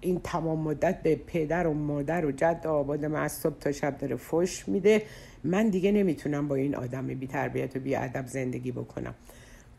این 0.05 0.21
تمام 0.25 0.61
مدت 0.61 1.03
به 1.03 1.17
پدر 1.27 1.67
و 1.67 1.75
مادر 1.75 2.27
و 2.27 2.33
جد 2.33 2.61
آباد 2.67 3.05
من 3.05 3.23
از 3.23 3.33
صبح 3.33 3.59
تا 3.59 3.73
شب 3.73 3.99
داره 3.99 4.17
فش 4.17 4.69
میده. 4.69 5.03
من 5.45 5.69
دیگه 5.69 5.93
نمی‌تونم 5.93 6.49
با 6.49 6.55
این 6.55 6.75
آدم 6.75 7.07
بی 7.07 7.27
تربیت 7.27 7.77
و 7.77 7.81
بی 7.81 7.95
ادب 7.97 8.27
زندگی 8.27 8.73
بکنم. 8.73 9.15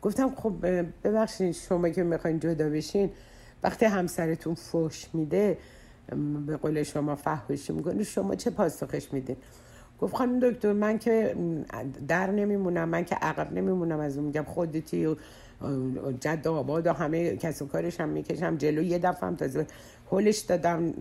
گفتم 0.02 0.34
خب 0.34 0.52
ببخشید 1.04 1.52
شما 1.52 1.88
که 1.88 2.02
می‌خواین 2.02 2.40
جدا 2.40 2.70
بشین 2.70 3.10
وقتی 3.62 3.86
همسرتون 3.86 4.54
فش 4.54 5.06
میده 5.12 5.58
به 6.46 6.56
قول 6.56 6.82
شما 6.82 7.16
فحشی 7.16 7.72
می‌کنه 7.72 8.02
شما 8.02 8.34
چه 8.34 8.50
پاسخش 8.50 9.12
میدین؟ 9.12 9.36
گفت 10.00 10.16
خانم 10.16 10.40
دکتر 10.40 10.72
من 10.72 10.98
که 10.98 11.36
در 12.08 12.30
نمیمونم 12.30 12.88
من 12.88 13.04
که 13.04 13.14
عقب 13.14 13.52
نمیمونم 13.52 14.00
از 14.00 14.16
اون. 14.16 14.26
میگم 14.26 14.42
خودتی 14.42 15.06
و 15.06 15.16
جد 16.20 16.48
آباد 16.48 16.86
و 16.86 16.92
همه 16.92 17.36
کس 17.36 17.62
و 17.62 17.66
کارش 17.66 18.00
هم 18.00 18.08
می‌کشم 18.08 18.56
جلو 18.56 18.82
یه 18.82 18.98
دفعه 18.98 19.28
هم 19.28 19.36
تازه 19.36 19.66
هلش 20.12 20.38
دادم 20.38 20.94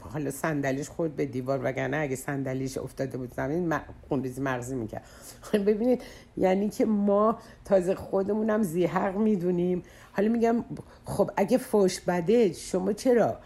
حالا 0.00 0.30
صندلیش 0.30 0.88
خود 0.88 1.16
به 1.16 1.26
دیوار 1.26 1.60
وگرنه 1.64 1.96
اگه 1.96 2.16
صندلیش 2.16 2.78
افتاده 2.78 3.18
بود 3.18 3.34
زمین 3.34 3.74
خونریزی 4.08 4.40
مغزی 4.40 4.74
می‌کرد. 4.74 5.04
ببینید 5.66 6.02
یعنی 6.36 6.68
که 6.70 6.84
ما 6.84 7.38
تازه 7.64 7.94
خودمونم 7.94 8.62
زیحق 8.62 9.16
می‌دونیم. 9.16 9.82
حالا 10.12 10.28
میگم 10.28 10.64
خب 11.04 11.30
اگه 11.36 11.58
فوش 11.58 12.00
بده 12.00 12.52
شما 12.52 12.92
چرا 12.92 13.36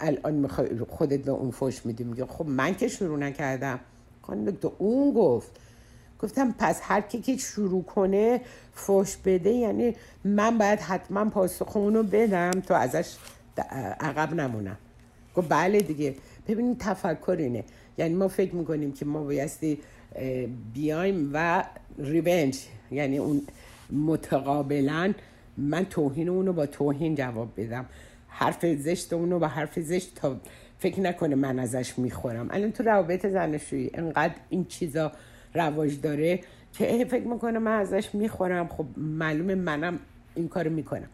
الان 0.00 0.34
می‌خوای 0.34 0.68
خودت 0.88 1.20
به 1.20 1.30
اون 1.30 1.50
فوش 1.50 1.86
میدی؟ 1.86 2.04
میگه 2.04 2.26
خب 2.26 2.46
من 2.46 2.74
که 2.74 2.88
شروع 2.88 3.18
نکردم. 3.18 3.80
خانم 4.22 4.44
دکتر 4.44 4.70
اون 4.78 5.14
گفت. 5.14 5.50
گفتم 6.18 6.54
پس 6.58 6.80
هر 6.82 7.00
کی 7.00 7.20
که 7.20 7.36
شروع 7.36 7.84
کنه 7.84 8.40
فوش 8.74 9.16
بده 9.16 9.50
یعنی 9.50 9.96
من 10.24 10.58
باید 10.58 10.80
حتما 10.80 11.24
پاسخ 11.24 11.76
اونو 11.76 12.02
بدم 12.02 12.50
تو 12.50 12.74
ازش 12.74 13.16
عقب 14.00 14.34
نمونم. 14.34 14.76
گفت 15.34 15.48
بله 15.48 15.80
دیگه. 15.80 16.14
ببینید 16.48 16.78
تفکر 16.78 17.36
اینه. 17.38 17.64
یعنی 17.98 18.14
ما 18.14 18.28
فکر 18.28 18.54
می‌کنیم 18.54 18.92
که 18.92 19.04
ما 19.04 19.22
بایستی 19.22 19.78
بیایم 20.74 21.30
و 21.32 21.64
ریونج 21.98 22.58
یعنی 22.90 23.18
اون 23.18 23.42
متقابلا 23.92 25.14
من 25.56 25.84
توهین 25.84 26.28
اونو 26.28 26.52
با 26.52 26.66
توهین 26.66 27.14
جواب 27.14 27.48
بدم. 27.56 27.86
حرف 28.28 28.66
زشت 28.66 29.12
اونو 29.12 29.38
با 29.38 29.48
حرف 29.48 29.78
زشت 29.78 30.14
تا 30.14 30.36
فکر 30.78 31.00
نکنه 31.00 31.34
من 31.34 31.58
ازش 31.58 31.98
می‌خورم. 31.98 32.48
الان 32.50 32.72
تو 32.72 32.82
روابط 32.82 33.26
زنشویی 33.26 33.90
انقدر 33.94 34.34
این 34.48 34.64
چیزا 34.64 35.12
رواج 35.54 36.00
داره 36.00 36.40
که 36.72 37.04
فکر 37.10 37.24
می‌کنه 37.26 37.58
من 37.58 37.80
ازش 37.80 38.14
می‌خورم. 38.14 38.68
خب 38.68 38.86
معلومه 38.96 39.54
منم 39.54 39.98
این 40.34 40.48
کارو 40.48 40.70
می‌کنم. 40.70 41.08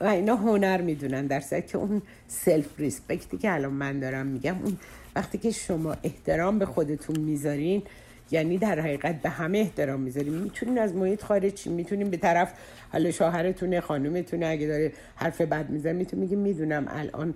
و 0.00 0.04
اینا 0.04 0.36
هنر 0.36 0.80
می‌دونن 0.80 1.26
در 1.26 1.40
که 1.40 1.78
اون 1.78 2.02
سلف 2.28 2.80
ریسپکتی 2.80 3.38
که 3.38 3.54
الان 3.54 3.72
من 3.72 4.00
دارم 4.00 4.26
میگم 4.26 4.56
اون 4.64 4.78
وقتی 5.16 5.38
که 5.38 5.50
شما 5.50 5.96
احترام 6.02 6.58
به 6.58 6.66
خودتون 6.66 7.18
می‌ذارین 7.18 7.82
یعنی 8.30 8.58
در 8.58 8.80
حقیقت 8.80 9.22
به 9.22 9.28
همه 9.28 9.58
احترام 9.58 10.00
می‌ذاریم 10.00 10.32
می‌تونین 10.32 10.78
از 10.78 10.94
محیط 10.94 11.22
خارج 11.22 11.66
می‌تونین 11.66 12.10
به 12.10 12.16
طرف 12.16 12.52
حالا 12.92 13.10
شوهرتونه 13.10 13.80
خانومتونه 13.80 14.46
اگه 14.46 14.66
داره 14.66 14.92
حرف 15.16 15.40
بد 15.40 15.70
می‌زنه 15.70 15.92
میتون 15.92 16.20
میگه 16.20 16.36
می‌دونم 16.36 16.86
الان 16.88 17.34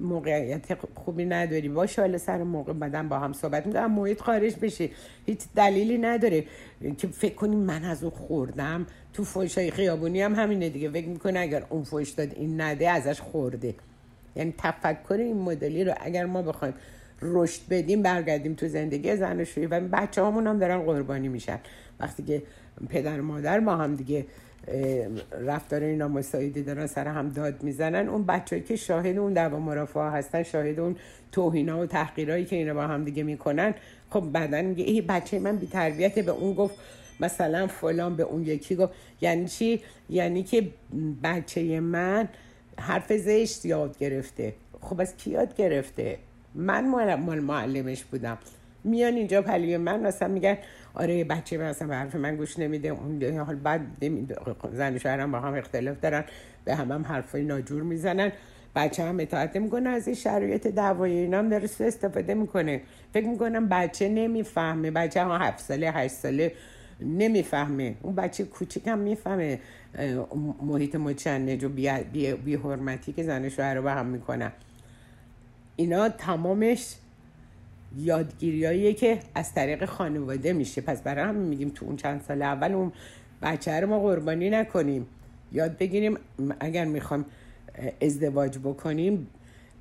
موقعیت 0.00 0.78
خوبی 0.94 1.24
نداری. 1.24 1.68
باشه 1.68 2.02
حالا 2.02 2.18
سر 2.18 2.42
موقع 2.42 2.72
بدن 2.72 3.08
با 3.08 3.18
هم 3.18 3.32
صحبت 3.32 3.66
می‌کنم. 3.66 3.92
محیط 3.92 4.20
خارج 4.20 4.56
بشه 4.62 4.90
هیچ 5.26 5.38
دلیلی 5.56 5.98
نداره. 5.98 6.44
که 6.98 7.08
فکر 7.08 7.34
کنیم 7.34 7.58
من 7.58 7.84
از 7.84 8.02
اون 8.02 8.12
خوردم. 8.12 8.86
تو 9.12 9.24
فوشای 9.24 9.70
خیابونی 9.70 10.22
هم 10.22 10.34
همینه 10.34 10.68
دیگه. 10.68 10.90
فکر 10.90 11.08
می‌کنه 11.08 11.40
اگر 11.40 11.62
اون 11.70 11.82
فوش 11.82 12.10
داد 12.10 12.34
این 12.34 12.60
نده 12.60 12.90
ازش 12.90 13.20
خورده. 13.20 13.74
یعنی 14.36 14.54
تفکر 14.58 15.14
این 15.14 15.36
مدلی 15.36 15.84
رو 15.84 15.94
اگر 16.00 16.24
ما 16.24 16.42
بخوایم 16.42 16.74
رشد 17.22 17.60
بدیم 17.70 18.02
برگردیم 18.02 18.54
تو 18.54 18.68
زندگی 18.68 19.16
زن 19.16 19.40
و 19.40 19.44
و 19.70 19.80
بچه 19.80 20.24
هم 20.24 20.58
دارن 20.58 20.82
قربانی 20.82 21.28
میشن. 21.28 21.58
وقتی 22.00 22.22
که 22.22 22.42
پدر 22.88 23.20
مادر 23.20 23.60
ما 23.60 23.76
هم 23.76 23.94
دیگه 23.94 24.26
رفتار 25.46 25.82
اینا 25.82 26.08
مساعدی 26.08 26.62
دارن 26.62 26.86
سر 26.86 27.08
هم 27.08 27.28
داد 27.28 27.62
می‌زنن. 27.62 28.08
اون 28.08 28.24
بچه‌ای 28.24 28.62
که 28.62 28.76
شاهد 28.76 29.18
اون 29.18 29.32
دعوا 29.32 29.58
مرافعه 29.58 30.10
هستن 30.10 30.42
شاهد 30.42 30.80
اون 30.80 30.96
توهینا 31.32 31.80
و 31.80 31.86
تحقیرایی 31.86 32.44
که 32.44 32.56
اینا 32.56 32.74
با 32.74 32.82
هم 32.82 33.04
دیگه 33.04 33.22
می‌کنن 33.22 33.74
خب 34.10 34.20
بعدا 34.20 34.62
میگه 34.62 34.84
ای 34.84 35.00
بچه 35.00 35.38
من 35.38 35.56
بی 35.56 35.66
تربیت 35.66 36.18
به 36.18 36.32
اون 36.32 36.54
گفت 36.54 36.74
مثلا 37.20 37.66
فلان 37.66 38.16
به 38.16 38.22
اون 38.22 38.42
یکی 38.42 38.76
گفت. 38.76 38.92
یعنی 39.20 39.48
چی؟ 39.48 39.80
یعنی 40.10 40.42
که 40.42 40.68
بچه 41.24 41.80
من 41.80 42.28
حرف 42.78 43.12
زشت 43.12 43.64
یاد 43.64 43.98
گرفته. 43.98 44.52
خب 44.80 45.00
از 45.00 45.16
کی 45.16 45.30
یاد 45.30 45.56
گرفته؟ 45.56 46.18
من 46.54 46.88
مال 46.88 47.40
معلمش 47.40 48.04
بودم. 48.04 48.38
میان 48.84 49.14
اینجا 49.14 49.42
پلیه 49.42 49.78
من 49.78 50.00
مثلا 50.00 50.28
میگن 50.28 50.58
آره 50.94 51.24
بچه 51.24 51.58
مثلا 51.58 51.88
به 51.88 51.96
حرف 51.96 52.14
من 52.14 52.36
گوش 52.36 52.58
نمیده. 52.58 52.88
اون 52.88 53.38
حال 53.38 53.54
بعد 53.54 53.80
زن 54.72 54.98
شوهرم 54.98 55.32
با 55.32 55.40
هم 55.40 55.54
اختلاف 55.54 56.00
دارن. 56.00 56.24
به 56.64 56.74
هم 56.74 56.92
هم 56.92 57.04
حرفای 57.04 57.44
ناجور 57.44 57.82
می‌زنن. 57.82 58.32
بچه 58.76 59.02
هم 59.04 59.20
اطاعت 59.20 59.56
می‌کنه 59.56 59.88
از 59.88 60.06
این 60.06 60.16
شرایط 60.16 60.66
دعوای 60.66 61.12
اینا 61.12 61.38
هم 61.38 61.48
داره 61.48 61.64
استفاده 61.64 62.34
می‌کنه. 62.34 62.80
فکر 63.12 63.26
می‌کنم 63.26 63.68
بچه 63.68 64.08
نمی‌فهمه. 64.08 64.90
بچه 64.90 65.24
هم 65.24 65.30
هفت 65.30 65.58
ساله 65.58 65.90
هشت 65.90 66.14
ساله 66.14 66.52
نمی‌فهمه. 67.00 67.94
اون 68.02 68.14
بچه 68.14 68.44
کوچیک 68.44 68.86
هم 68.86 68.98
می‌فهمه. 68.98 69.60
محیط 70.62 70.96
مچنج 70.96 71.64
و 71.64 71.68
بی, 71.68 71.90
بی, 72.12 72.32
بی 72.32 72.54
حرمتی 72.54 73.12
که 73.12 73.22
زن 73.22 73.48
شوهر 73.48 73.74
رو 73.74 73.82
به 73.82 73.92
هم 73.92 74.06
می‌کنن. 74.06 74.52
اینا 75.76 76.08
تمامش 76.08 76.94
یادگیریاییه 77.98 78.94
که 78.94 79.18
از 79.34 79.54
طریق 79.54 79.84
خانواده 79.84 80.52
میشه. 80.52 80.80
پس 80.80 81.02
برای 81.02 81.24
هم 81.24 81.34
میگیم 81.34 81.68
تو 81.68 81.86
اون 81.86 81.96
چند 81.96 82.24
سال 82.28 82.42
اول 82.42 82.72
اون 82.72 82.92
بچه 83.42 83.80
رو 83.80 83.88
ما 83.88 84.00
قربانی 84.00 84.50
نکنیم. 84.50 85.06
یاد 85.52 85.78
بگیریم 85.78 86.18
اگر 86.60 86.84
می‌خوایم 86.84 87.24
ازدواج 88.02 88.58
بکنیم 88.58 89.26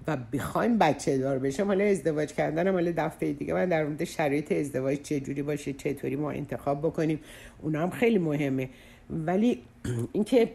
و 0.08 0.18
بخوایم 0.34 0.78
بچه 0.78 1.18
دار 1.18 1.40
بشیم 1.40 1.66
حالا 1.66 1.84
ازدواج 1.84 2.34
کردن 2.34 2.74
حالا 2.74 2.94
دفعه 2.98 3.34
دیگه 3.34 3.54
من 3.54 3.70
در 3.70 3.86
مورد 3.86 4.04
شرایط 4.04 4.52
ازدواج 4.52 5.02
چه 5.02 5.20
جوری 5.20 5.42
باشه 5.42 5.74
چطوری 5.74 6.16
ما 6.16 6.32
انتخاب 6.32 6.80
بکنیم 6.80 7.20
اونا 7.62 7.82
هم 7.82 7.90
خیلی 7.90 8.18
مهمه. 8.18 8.70
ولی 9.10 9.62
اینکه 10.12 10.52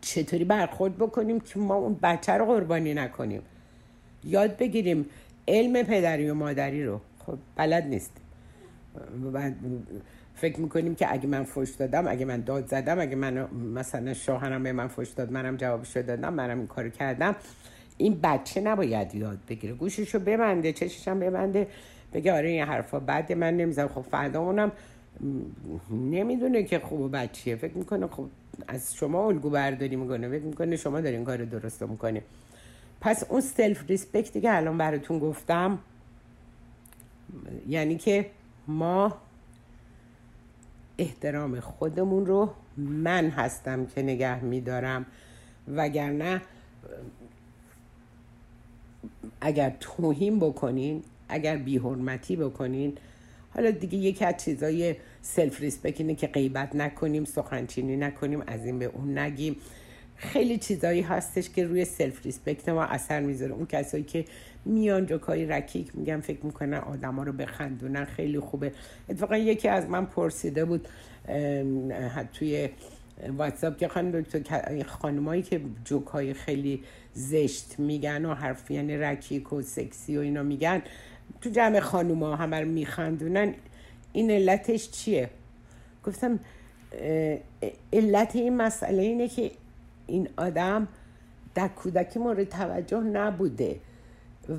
چطوری 0.00 0.44
برخورد 0.44 0.96
بکنیم 0.96 1.40
که 1.40 1.58
ما 1.58 1.74
اون 1.74 1.98
بچه 2.02 2.32
رو 2.32 2.44
قربانی 2.44 2.94
نکنیم. 2.94 3.42
یاد 4.24 4.56
بگیریم 4.56 5.06
علم 5.48 5.82
پدری 5.82 6.30
و 6.30 6.34
مادری 6.34 6.84
رو. 6.84 7.00
خب 7.26 7.38
بلد 7.56 7.84
نیستیم. 7.86 8.22
فکر 10.34 10.60
می‌کنیم 10.60 10.94
که 10.94 11.12
اگه 11.12 11.26
من 11.26 11.44
فوش 11.44 11.70
دادم 11.70 12.08
اگه 12.08 12.24
من 12.24 12.40
داد 12.40 12.66
زدم 12.66 13.00
اگه 13.00 13.16
من 13.16 13.48
مثلا 13.74 14.14
شوهرم 14.14 14.62
به 14.62 14.72
من 14.72 14.88
فوش 14.88 15.10
داد 15.10 15.32
منم 15.32 15.56
جوابش 15.56 15.96
دادم 15.96 16.34
منم 16.34 16.58
این 16.58 16.66
کارو 16.66 16.88
کردم 16.88 17.36
این 17.96 18.20
بچه 18.22 18.60
نباید 18.60 19.14
یاد 19.14 19.38
بگیره. 19.48 19.74
گوششو 19.74 20.18
ببنده 20.18 20.72
چششم 20.72 21.20
ببنده 21.20 21.66
بگه 22.12 22.32
آره 22.32 22.48
این 22.48 22.64
حرفا 22.64 23.00
بعد 23.00 23.32
من 23.32 23.56
نمیزم 23.56 23.88
خب 23.88 24.00
فردا 24.00 24.40
اونم 24.40 24.72
نمی‌دونه 25.90 26.62
که 26.62 26.78
خوب 26.78 27.16
بچیه 27.16 27.56
فکر 27.56 27.78
می‌کنه 27.78 28.06
خب 28.06 28.26
از 28.68 28.94
شما 28.94 29.28
الگو 29.28 29.50
برداری 29.50 29.96
می‌کنه. 29.96 30.28
فکر 30.28 30.44
می‌کنه 30.44 30.76
شما 30.76 31.00
دارین 31.00 31.24
کار 31.24 31.44
درست 31.44 31.82
می‌کنه 31.82 32.22
پس 33.00 33.24
اون 33.28 33.40
سلف 33.40 33.90
ریسپکتی 33.90 34.40
که 34.40 34.56
الان 34.56 34.78
براتون 34.78 35.18
گفتم 35.18 35.78
یعنی 37.68 37.96
که 37.96 38.30
ما 38.68 39.16
احترام 40.98 41.60
خودمون 41.60 42.26
رو 42.26 42.50
من 42.76 43.30
هستم 43.30 43.86
که 43.86 44.02
نگه 44.02 44.44
میدارم. 44.44 45.06
وگرنه 45.68 46.42
اگر 49.40 49.76
توهین 49.80 50.38
بکنین 50.38 51.02
اگر 51.28 51.56
بیحرمتی 51.56 52.36
بکنین 52.36 52.98
حالا 53.54 53.70
دیگه 53.70 53.98
یکی 53.98 54.24
از 54.24 54.34
چیزای 54.36 54.96
self-respect 55.22 55.94
اینه 55.98 56.14
که 56.14 56.26
غیبت 56.26 56.76
نکنیم 56.76 57.24
سخنچینی 57.24 57.96
نکنیم 57.96 58.42
از 58.46 58.66
این 58.66 58.78
به 58.78 58.84
اون 58.84 59.18
نگیم. 59.18 59.56
خیلی 60.16 60.58
چیزایی 60.58 61.00
هستش 61.00 61.50
که 61.50 61.64
روی 61.64 61.84
self-respect 61.84 62.68
ما 62.68 62.84
اثر 62.84 63.20
می‌ذاره. 63.20 63.52
اون 63.52 63.66
کسایی 63.66 64.04
که 64.04 64.24
میان 64.64 65.06
جوکای 65.06 65.46
رکیک 65.46 65.96
میگن 65.96 66.20
فکر 66.20 66.46
می‌کنن 66.46 66.78
آدما 66.78 67.22
رو 67.22 67.32
بخندونن 67.32 68.04
خیلی 68.04 68.40
خوبه. 68.40 68.72
اتفاقا 69.08 69.36
یکی 69.36 69.68
از 69.68 69.88
من 69.88 70.06
پرسیده 70.06 70.64
بود 70.64 70.88
توی 72.32 72.68
واتساپ 73.28 73.76
که 73.76 73.88
خانم 73.88 74.20
دکتر 74.20 74.82
خانمایی 74.82 75.42
که 75.42 75.60
جوک 75.84 76.06
های 76.06 76.34
خیلی 76.34 76.82
زشت 77.14 77.78
میگن 77.78 78.24
و 78.24 78.34
حرف 78.34 78.70
یعنی 78.70 78.96
رکیک 78.96 79.52
و 79.52 79.62
سکسی 79.62 80.16
و 80.16 80.20
اینا 80.20 80.42
میگن 80.42 80.82
تو 81.40 81.50
جمع 81.50 81.80
خانوما 81.80 82.36
همه 82.36 82.60
رو 82.60 82.68
میخندونن. 82.68 83.54
این 84.12 84.30
علتش 84.30 84.90
چیه؟ 84.90 85.30
گفتم 86.04 86.40
علت 87.92 88.36
این 88.36 88.56
مسئله 88.56 89.02
اینه 89.02 89.28
که 89.28 89.50
این 90.06 90.28
آدم 90.36 90.88
در 91.54 91.68
کودکی 91.68 92.18
مورد 92.18 92.48
توجه 92.48 93.00
نبوده 93.00 93.76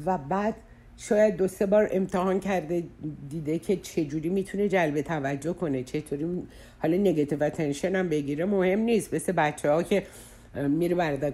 و 0.06 0.18
بعد 0.18 0.56
شاید 0.98 1.38
دو 1.38 1.48
سه 1.48 1.66
بار 1.66 1.89
امتحان 1.91 2.39
کرده 2.39 2.84
دیده 3.30 3.60
که 3.60 3.76
چجوری 3.76 4.30
می‌تونه 4.30 4.68
جلب 4.68 5.02
توجه 5.02 5.54
کنه 5.54 5.84
چطوری 5.84 6.43
حالا 6.80 6.98
نگتیو 6.98 7.43
اتنشن 7.43 7.95
هم 7.95 8.10
بگیره 8.10 8.45
مهم 8.45 8.80
نیست. 8.80 9.14
مثل 9.14 9.32
بچه 9.32 9.72
ها 9.72 9.84
که 9.84 10.04
میره 10.56 10.95
برادر 10.95 11.34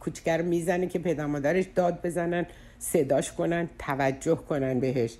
کوچکر 0.00 0.42
می‌زنه 0.42 0.86
که 0.86 0.98
پدر 0.98 1.26
مادرش 1.26 1.64
داد 1.74 2.06
بزنن 2.06 2.46
صداش 2.78 3.32
کنن 3.32 3.68
توجه 3.78 4.34
کنن 4.34 4.80
بهش. 4.80 5.16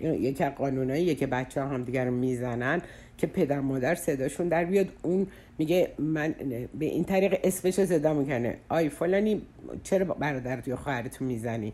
یکی 0.00 0.44
از 0.44 0.52
قانونایی 0.52 1.14
که 1.14 1.26
بچه 1.26 1.62
ها 1.62 1.68
هم 1.68 1.84
دیگر 1.84 2.10
می‌زنن 2.10 2.82
که 3.18 3.26
پدر 3.26 3.60
مادر 3.60 3.94
صداشون 3.94 4.48
در 4.48 4.64
بیاد. 4.64 4.86
اون 5.02 5.26
میگه 5.60 5.92
من 5.98 6.34
به 6.78 6.86
این 6.86 7.04
طریق 7.04 7.40
اسمش 7.44 7.78
رو 7.78 7.86
صدا 7.86 8.14
می‌کنه. 8.14 8.56
آی 8.68 8.88
فلانی 8.88 9.42
چرا 9.82 10.04
برادرت 10.04 10.68
یا 10.68 10.76
خواهرتو 10.76 11.24
می‌زنی؟ 11.24 11.72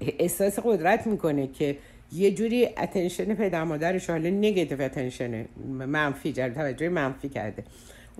احساس 0.00 0.58
قدرت 0.58 1.06
می‌کنه 1.06 1.46
که 1.46 1.76
یه 2.12 2.30
جوری 2.34 2.66
اتنشن 2.66 3.34
پدر 3.34 3.64
مادرش 3.64 4.10
حالا 4.10 4.30
نگتیو 4.30 4.82
اتنشنه 4.82 5.44
منفی 5.68 6.32
جلب 6.32 6.54
توجه 6.54 6.88
منفی 6.88 7.28
کرده. 7.28 7.64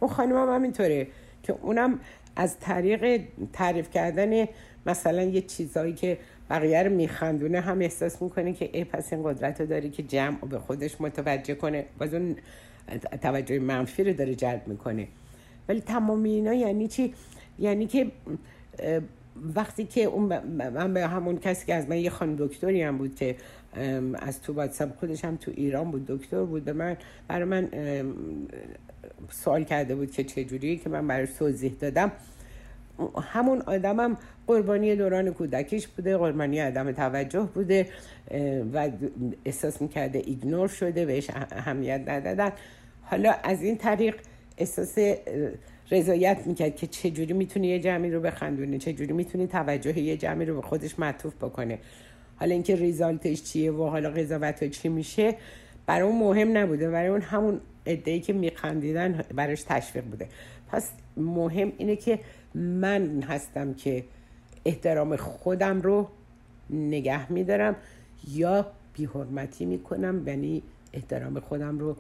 اون 0.01 0.11
خانم 0.11 0.37
هم 0.37 0.55
همینطوره 0.55 1.07
که 1.43 1.55
اونم 1.63 2.01
از 2.37 2.59
طریق 2.59 3.23
تعریف 3.53 3.91
کردن 3.91 4.49
مثلا 4.87 5.23
یه 5.23 5.41
چیزایی 5.41 5.93
که 5.93 6.19
بقیه 6.51 6.83
رو 6.83 6.91
میخندونه 6.93 7.61
هم 7.61 7.81
احساس 7.81 8.23
می‌کنه 8.23 8.53
که 8.53 8.71
ای 8.73 8.85
پس 8.85 9.13
این 9.13 9.23
قدرت 9.23 9.61
رو 9.61 9.67
داره 9.67 9.89
که 9.89 10.03
جمع 10.03 10.39
به 10.39 10.59
خودش 10.59 11.01
متوجه 11.01 11.55
کنه. 11.55 11.85
باز 11.99 12.15
اون 12.15 12.37
توجه 13.23 13.59
منفی 13.59 14.05
رو 14.05 14.13
داره 14.13 14.35
جلب 14.35 14.63
می‌کنه 14.69 15.09
ولی 15.69 15.81
تمام 15.81 16.23
اینا 16.23 16.55
یعنی 16.55 16.89
چی؟ 16.89 17.15
یعنی 17.59 17.87
که 17.87 18.07
وقتی 19.55 19.85
که 19.85 20.05
اون 20.05 20.39
من 20.69 20.95
به 20.95 21.07
همون 21.07 21.39
کسی 21.39 21.67
که 21.67 21.75
از 21.75 21.89
من 21.89 21.97
یه 21.97 22.11
خانم 22.11 22.37
دکتری 22.37 22.83
هم 22.83 22.99
بود 22.99 23.15
که 23.15 23.37
از 24.15 24.43
تو 24.43 24.53
واتساپ 24.53 24.99
خودش 24.99 25.25
هم 25.25 25.37
تو 25.37 25.53
ایران 25.57 25.91
بود 25.91 26.07
دکتر 26.07 26.45
بود 26.45 26.65
به 26.65 26.73
من 26.73 26.97
برای 27.29 27.45
من 27.45 27.69
سوال 29.31 29.65
کرده 29.65 29.95
بود 29.95 30.11
که 30.11 30.25
چجوری 30.25 30.77
که 30.77 30.89
من 30.89 31.07
براش 31.07 31.29
توضیح 31.33 31.73
دادم 31.81 32.13
همون 33.23 33.63
آدمم 33.67 34.17
قربانی 34.47 34.97
دوران 34.97 35.31
کودکیش 35.31 35.89
بوده 35.89 36.17
قربانی 36.17 36.59
عدم 36.59 36.93
توجه 36.93 37.49
بوده 37.55 37.87
و 38.73 38.91
احساس 39.45 39.83
می‌کرده 39.83 40.23
ایگنور 40.27 40.69
شده 40.69 41.07
بهش 41.07 41.31
اهمیت 41.31 42.03
ندادن. 42.07 42.53
حالا 43.03 43.35
از 43.45 43.63
این 43.63 43.77
طریق 43.77 44.17
احساس 44.59 44.99
رضایت 45.91 46.39
می‌کرد 46.47 46.77
که 46.77 46.87
چجوری 46.87 47.33
می‌تونه 47.33 47.67
یه 47.67 47.79
جمعی 47.79 48.11
رو 48.11 48.21
بخندونه 48.21 48.79
چجوری 48.79 49.13
می‌تونه 49.13 49.47
توجه 49.47 49.99
یه 49.99 50.17
جمعی 50.17 50.47
رو 50.47 50.55
به 50.55 50.63
خودش 50.63 50.99
معطوف 50.99 51.35
بکنه 51.35 51.79
حالا 52.37 52.53
اینکه 52.53 52.77
ریزالتش 52.77 53.43
چیه 53.43 53.73
و 53.73 53.85
حالا 53.87 54.11
قضاوت 54.11 54.65
چی 54.65 54.89
میشه 54.89 55.35
برای 55.87 56.09
اون 56.09 56.19
مهم 56.19 56.59
نبوده. 56.59 56.91
برای 56.91 57.09
اون 57.09 57.21
همون 57.21 57.61
ادهی 57.87 58.21
که 58.21 58.33
میخندیدن 58.33 59.25
براش 59.35 59.63
تشویق 59.63 60.05
بوده. 60.05 60.29
پس 60.69 60.91
مهم 61.17 61.73
اینه 61.79 61.97
که 61.97 62.19
من 62.55 63.23
هستم 63.23 63.75
که 63.75 64.05
احترام 64.65 65.17
خودم 65.17 65.81
رو 65.81 66.09
نگه 66.71 67.33
میدارم 67.33 67.77
یا 68.29 68.67
بیحرمتی 68.95 69.65
می‌کنم 69.65 70.29
یعنی 70.29 70.63
احترام 70.93 71.41
خودم 71.41 71.79
رو 71.79 71.97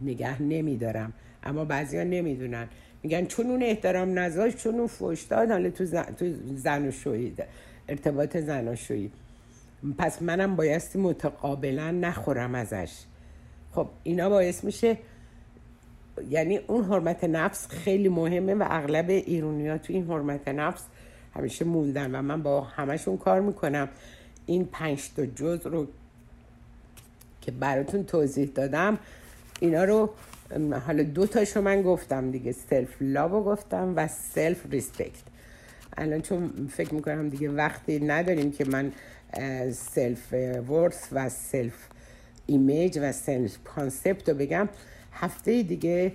نگه 0.00 0.42
نمیدارم. 0.42 1.12
اما 1.42 1.64
بعضیا 1.64 2.04
نمی‌دونن. 2.04 2.68
میگن 3.02 3.26
چون 3.26 3.46
اون 3.46 3.62
احترام 3.62 4.18
نذاشت 4.18 4.56
چون 4.56 4.74
اون 4.74 4.86
فوش 4.86 5.22
داد 5.22 5.50
حالا 5.50 5.70
تو, 5.70 5.84
زن... 5.84 6.02
تو 6.02 6.32
زناشویی 6.54 7.34
ارتباط 7.88 8.36
زناشویی 8.36 9.10
پس 9.98 10.22
منم 10.22 10.56
بایستی 10.56 10.98
متقابلا 10.98 11.90
نخورم 11.90 12.54
ازش. 12.54 12.92
خب 13.72 13.88
اینا 14.02 14.28
باعث 14.28 14.64
میشه 14.64 14.98
یعنی 16.30 16.56
اون 16.56 16.84
حرمت 16.84 17.24
نفس 17.24 17.68
خیلی 17.68 18.08
مهمه 18.08 18.54
و 18.54 18.66
اغلب 18.70 19.10
ایرونی 19.10 19.68
ها 19.68 19.78
تو 19.78 19.92
این 19.92 20.06
حرمت 20.10 20.48
نفس 20.48 20.82
همیشه 21.34 21.64
موندن 21.64 22.14
و 22.14 22.22
من 22.22 22.42
با 22.42 22.60
همشون 22.60 23.16
کار 23.16 23.40
می‌کنم. 23.40 23.88
این 24.46 24.64
پنج 24.72 25.10
تا 25.16 25.26
جز 25.26 25.66
رو 25.66 25.86
که 27.40 27.52
براتون 27.52 28.04
توضیح 28.04 28.50
دادم 28.54 28.98
اینا 29.60 29.84
رو 29.84 30.10
حالا 30.86 31.02
دو 31.02 31.26
تاشو 31.26 31.60
من 31.60 31.82
گفتم 31.82 32.30
دیگه 32.30 32.52
self-love 32.52 33.44
گفتم 33.44 33.92
و 33.96 34.08
self-respect 34.08 35.22
الان 35.96 36.22
چون 36.22 36.68
فکر 36.72 36.94
می‌کنم 36.94 37.28
دیگه 37.28 37.50
وقتی 37.50 37.98
نداریم 37.98 38.52
که 38.52 38.64
من 38.64 38.92
self-worth 39.72 41.08
و 41.12 41.28
self-image 41.28 42.98
و 43.02 43.12
self-concept 43.12 44.28
رو 44.28 44.34
بگم 44.34 44.68
هفته 45.16 45.62
دیگه 45.62 46.12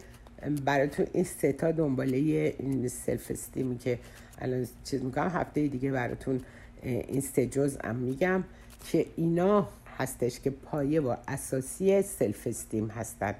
براتون 0.65 1.07
این 1.13 1.23
ستا 1.23 1.71
دنباله 1.71 2.17
این 2.59 2.87
self-esteem 2.87 3.31
ی 3.31 3.77
که 3.77 3.99
الان 4.39 4.67
چیز 4.83 5.03
می‌کنم. 5.03 5.27
هفته 5.27 5.67
دیگه 5.67 5.91
براتون 5.91 6.41
این 6.83 7.21
سه 7.21 7.45
جزء 7.45 7.93
میگم 7.93 8.43
که 8.91 9.05
اینا 9.15 9.69
هستش 9.97 10.39
که 10.39 10.49
پایه 10.49 11.01
و 11.01 11.15
اساسی 11.27 12.01
self-esteem 12.01 12.87
هستن 12.87 13.35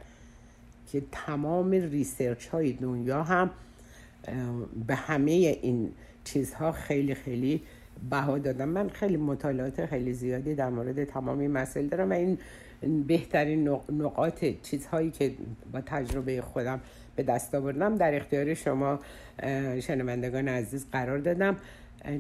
که 0.92 1.04
تمام 1.12 1.72
research 1.72 2.48
های 2.48 2.74
دنیا 2.74 3.24
هم 3.24 3.50
به 4.88 4.96
همه 4.96 5.32
این 5.32 5.92
چیزها 6.24 6.72
خیلی 6.72 7.16
خیلی 7.16 7.62
بها 8.10 8.38
دادم 8.38 8.70
من 8.70 8.90
خیلی 8.90 9.18
مطالعات 9.18 9.86
خیلی 9.86 10.14
زیادی 10.14 10.56
در 10.56 10.70
مورد 10.70 11.04
تمام 11.04 11.40
این 11.40 11.52
مسائل 11.52 11.88
دارم 11.88 12.10
و 12.10 12.14
این 12.14 12.38
بهترین 13.08 13.68
نقاط 13.90 14.46
چیزهایی 14.64 15.12
که 15.12 15.32
با 15.72 15.82
تجربه 15.82 16.42
خودم 16.42 16.82
به 17.16 17.24
دست 17.24 17.56
آوردم 17.56 17.96
در 17.96 18.16
اختیار 18.16 18.54
شما 18.54 19.00
شنوندگان 19.80 20.48
عزیز 20.48 20.88
قرار 20.92 21.18
دادم. 21.18 21.58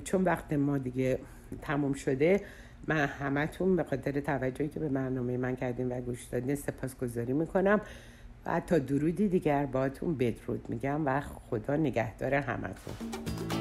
چون 0.03 0.24
وقت 0.24 0.53
ما 0.53 0.78
دیگه 0.78 1.20
تموم 1.62 1.93
شده 1.93 2.41
من 2.88 3.05
همتون 3.05 3.76
به 3.76 3.84
خاطر 3.84 4.20
توجهی 4.20 4.68
که 4.68 4.80
به 4.80 4.89
برنامه 4.89 5.38
من 5.38 5.55
کردین 5.55 5.91
و 5.91 6.01
گوش 6.01 6.24
دادین 6.24 6.55
سپاسگزاری 6.55 7.34
می‌کنم. 7.34 7.82
و 8.45 8.59
تا 8.59 8.80
درودی 8.80 9.28
دیگر 9.28 9.66
باتون 9.66 10.18
بدرود 10.18 10.70
میگم 10.70 11.05
و 11.05 11.22
خدا 11.22 11.76
نگهدار 11.76 12.34
همتون. 12.34 13.61